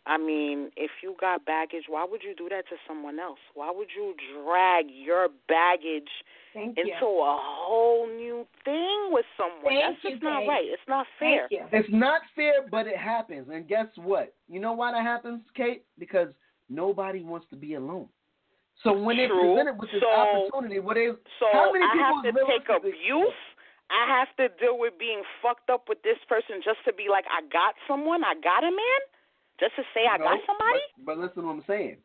[0.07, 3.39] I mean, if you got baggage, why would you do that to someone else?
[3.55, 6.09] Why would you drag your baggage
[6.55, 7.21] Thank into you.
[7.21, 9.65] a whole new thing with someone?
[9.65, 10.49] Thank That's you, just not Kate.
[10.49, 10.65] right.
[10.65, 11.47] It's not fair.
[11.51, 13.49] It's not fair, but it happens.
[13.53, 14.35] And guess what?
[14.49, 15.85] You know why that happens, Kate?
[15.99, 16.29] Because
[16.69, 18.09] nobody wants to be alone.
[18.85, 21.09] So when they're presented with this So- opportunity, what they
[21.41, 23.35] So how many I people have to take abuse.
[23.91, 27.25] I have to deal with being fucked up with this person just to be like,
[27.33, 29.01] I got someone, I got a man,
[29.59, 30.81] just to say I No, got somebody.
[30.99, 31.97] But, but listen to what I'm saying.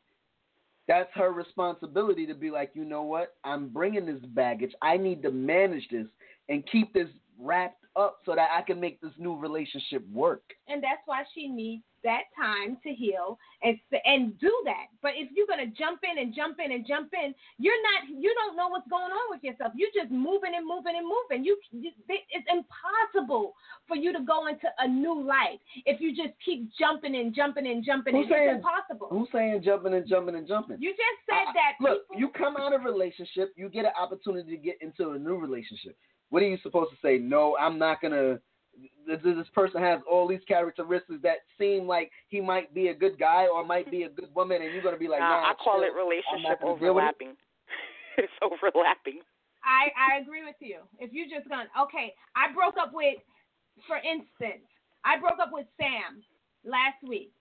[0.87, 3.35] That's her responsibility to be like, you know what?
[3.43, 4.71] I'm bringing this baggage.
[4.81, 6.07] I need to manage this
[6.49, 7.09] and keep this
[7.39, 10.43] wrapped up so that I can make this new relationship work.
[10.67, 14.87] and that's why she needs that time to heal and and do that.
[15.01, 18.09] But if you're gonna jump in and jump in and jump in, you're not.
[18.21, 19.73] You don't know what's going on with yourself.
[19.75, 21.45] You're just moving and moving and moving.
[21.45, 23.53] You, you it's impossible
[23.87, 27.67] for you to go into a new life if you just keep jumping and jumping
[27.67, 28.15] and jumping.
[28.15, 28.31] Who's in.
[28.31, 29.07] saying- It's impossible.
[29.09, 30.77] Who's saying jumping and jumping and jumping?
[30.79, 31.73] You just said I- that.
[31.79, 35.11] Look, people, you come out of a relationship, you get an opportunity to get into
[35.11, 35.95] a new relationship.
[36.33, 37.19] What are you supposed to say?
[37.19, 38.39] No, I'm not gonna.
[39.05, 43.19] This, this person has all these characteristics that seem like he might be a good
[43.19, 45.53] guy or might be a good woman, and you're gonna be like, Nah, nah, I
[45.63, 45.83] call chill.
[45.83, 47.13] it relationship gonna deal with it.
[47.13, 47.37] overlapping.
[48.17, 49.19] it's overlapping.
[49.63, 50.79] I I agree with you.
[50.97, 53.21] If you just gonna okay, I broke up with,
[53.85, 54.65] for instance,
[55.05, 56.23] I broke up with Sam
[56.65, 57.31] last week.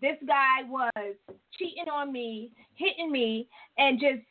[0.00, 1.12] This guy was
[1.58, 4.24] cheating on me, hitting me, and just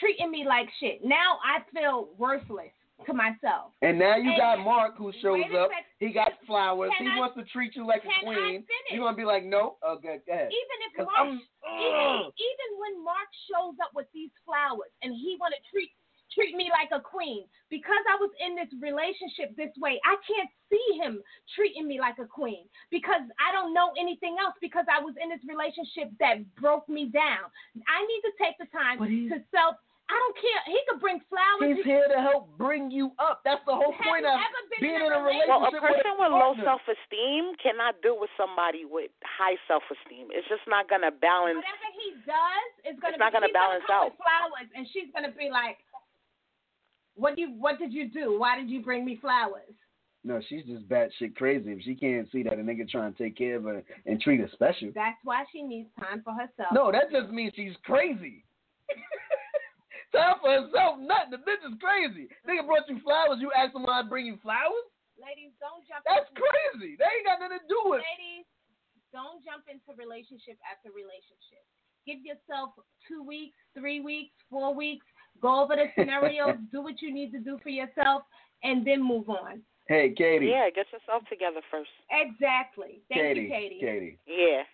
[0.00, 1.04] treating me like shit.
[1.04, 2.72] Now I feel worthless
[3.06, 3.72] to myself.
[3.82, 5.70] And now you And- got Mark who shows up.
[5.70, 5.86] sec.
[5.98, 6.92] He got flowers.
[6.96, 8.62] Can he I- wants to treat you like a queen.
[8.64, 8.90] finish?
[8.90, 9.76] You're gonna be like, no.
[9.82, 10.52] Okay, oh, go ahead.
[10.52, 15.54] Even if Mark, even, even when Mark shows up with these flowers and he want
[15.54, 15.90] to treat
[16.32, 20.50] treat me like a queen because I was in this relationship this way, I can't
[20.68, 21.22] see him
[21.54, 25.28] treating me like a queen because I don't know anything else because I was in
[25.28, 27.52] this relationship that broke me down.
[27.86, 29.76] I need to take the time to self.
[30.04, 30.60] I don't care.
[30.68, 31.64] He could bring flowers.
[31.64, 33.40] He's here to help bring you up.
[33.40, 34.36] That's the whole Have point of
[34.76, 35.48] being in in a a relationship?
[35.48, 39.08] Well, a relationship with person a with low self esteem cannot deal with somebody with
[39.24, 40.28] high self esteem.
[40.28, 41.56] It's just not gonna balance.
[41.56, 44.20] Whatever he does is gonna It's not be, gonna he's gonna come with out.
[44.20, 45.80] flowers, and she's gonna be like,
[47.16, 47.56] "What do you?
[47.56, 48.36] What did you do?
[48.38, 49.72] Why did you bring me flowers?"
[50.20, 51.72] No, she's just batshit crazy.
[51.72, 54.40] If she can't see that a nigga trying to take care of her and treat
[54.40, 54.92] her special.
[54.94, 56.72] That's why she needs time for herself.
[56.72, 58.44] No, that just means she's crazy.
[60.14, 61.34] Time for herself, nothing.
[61.34, 62.30] The bitch is crazy.
[62.46, 63.42] Nigga brought you flowers.
[63.42, 64.86] You asked him why I bring you flowers?
[65.18, 66.02] ladies, don't jump.
[66.06, 66.98] That's into, crazy.
[66.98, 68.02] That ain't got nothing to do with.
[68.02, 68.46] Ladies,
[69.14, 71.62] don't jump into relationship after relationship.
[72.04, 72.76] Give yourself
[73.08, 75.06] two weeks, three weeks, four weeks.
[75.40, 76.60] Go over the scenarios.
[76.72, 78.22] do what you need to do for yourself,
[78.62, 79.62] and then move on.
[79.88, 80.48] Hey, Katie.
[80.48, 81.92] Yeah, get yourself together first.
[82.08, 83.02] Exactly.
[83.08, 83.40] Thank Katie.
[83.40, 83.80] you, Katie.
[83.80, 84.18] Katie.
[84.26, 84.64] Yeah.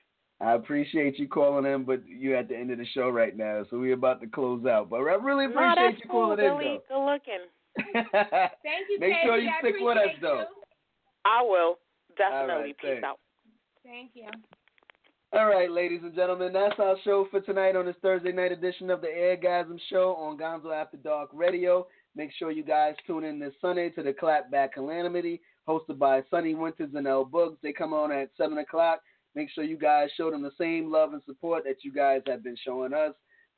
[0.40, 3.64] I appreciate you calling in, but you're at the end of the show right now,
[3.68, 4.88] so we're about to close out.
[4.88, 6.66] But I really appreciate no, you cool, calling Billy.
[6.66, 6.96] in, though.
[6.96, 7.46] Good looking.
[8.62, 9.20] Thank you, Make Katie.
[9.24, 10.44] sure you I stick with us, appreciate though.
[11.26, 11.78] I will
[12.16, 12.54] definitely.
[12.54, 13.04] right, Peace thanks.
[13.04, 13.18] out.
[13.84, 14.26] Thank you.
[15.32, 18.90] All right, ladies and gentlemen, that's our show for tonight on this Thursday night edition
[18.90, 21.86] of the Eargasm Show on Gonzo After Dark Radio.
[22.16, 26.56] Make sure you guys tune in this Sunday to the Clapback Calamity, hosted by Sunny
[26.56, 27.58] Winters and L Boogs.
[27.62, 29.02] They come on at 7 o'clock.
[29.34, 32.42] Make sure you guys show them the same love and support that you guys have
[32.42, 33.14] been showing us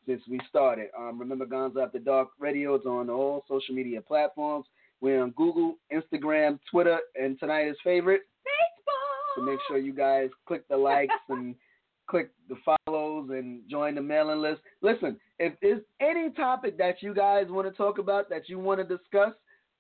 [0.07, 0.89] since we started.
[0.99, 4.67] Um, remember, Gonzo After Dark Radio is on all social media platforms.
[5.01, 9.37] We're on Google, Instagram, Twitter, and tonight's favorite, Facebook.
[9.37, 11.55] so make sure you guys click the likes and
[12.07, 14.61] click the follows and join the mailing list.
[14.83, 18.81] Listen, if there's any topic that you guys want to talk about that you want
[18.81, 19.33] to discuss,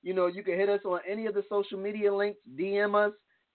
[0.03, 3.12] you know, you can hit us on any of the social media links, DM us,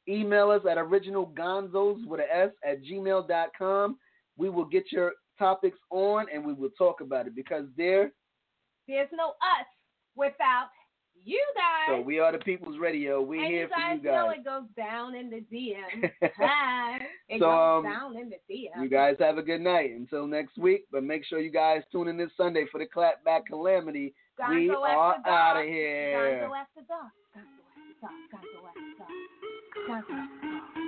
[0.10, 3.98] email us at originalgonzos with an S at gmail.com.
[4.38, 8.12] We will get your topics on and we will talk about it because there,
[8.88, 9.68] There's no us
[10.16, 10.70] without
[11.24, 11.98] you guys.
[11.98, 13.22] so we are the People's Radio.
[13.22, 14.38] We're and here you for guys you know guys.
[14.38, 16.12] it goes down in the DM.
[17.30, 18.82] It So, goes um, down in the DM.
[18.82, 20.86] You guys have a good night until next week.
[20.92, 24.14] But make sure you guys tune in this Sunday for the Clapback Calamity.
[24.40, 26.48] Gonzo we are out of here.
[26.48, 27.12] Gonzo after dark.
[27.36, 28.14] Gonzo after dark.
[28.32, 29.10] Gonzo after dark.
[29.86, 30.87] Gonzo after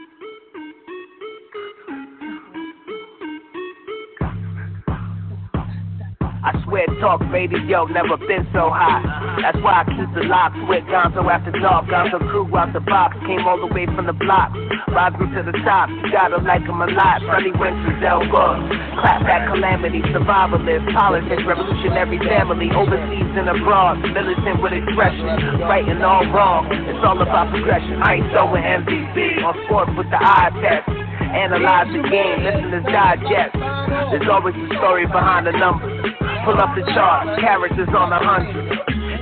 [6.40, 9.04] I swear talk radio never been so hot.
[9.44, 11.92] That's why I keep the locks with Gonzo after dark.
[11.92, 14.56] Gonzo crew out the box, came all the way from the block.
[14.88, 17.20] Rise me to the top, you gotta like him a lot.
[17.28, 18.56] Sunny Winters, L Book.
[19.04, 24.00] Clap that calamity, survivalist, politics, revolutionary family, overseas and abroad.
[24.00, 26.72] Militant with expression, and all wrong.
[26.72, 28.00] It's all about progression.
[28.00, 30.99] I ain't with MVP, on sport with the eye test.
[31.20, 33.54] Analyze the game, listen listeners digest.
[34.12, 36.16] There's always a story behind the numbers.
[36.46, 38.66] Pull up the charts, characters on a hundred.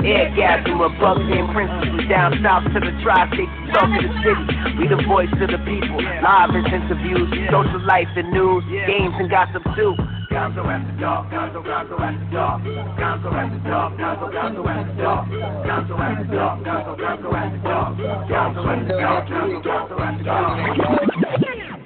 [0.05, 1.89] Eargasm with Bugs and Princes.
[1.97, 4.45] We down south to the tri-state, talk of the city.
[4.79, 5.99] We the voice of the people.
[6.21, 9.97] Live is interviews, social life and news, games and gossip too.
[10.31, 12.61] Gonzo after dark, Gonzo, Gonzo after dark.
[12.61, 15.27] Gonzo after dark, Gonzo, Gonzo after dark.
[15.65, 17.97] Gonzo after dark, Gonzo, Gonzo after dark.
[18.29, 19.27] Gonzo after dark,
[19.63, 21.76] Gonzo after dark.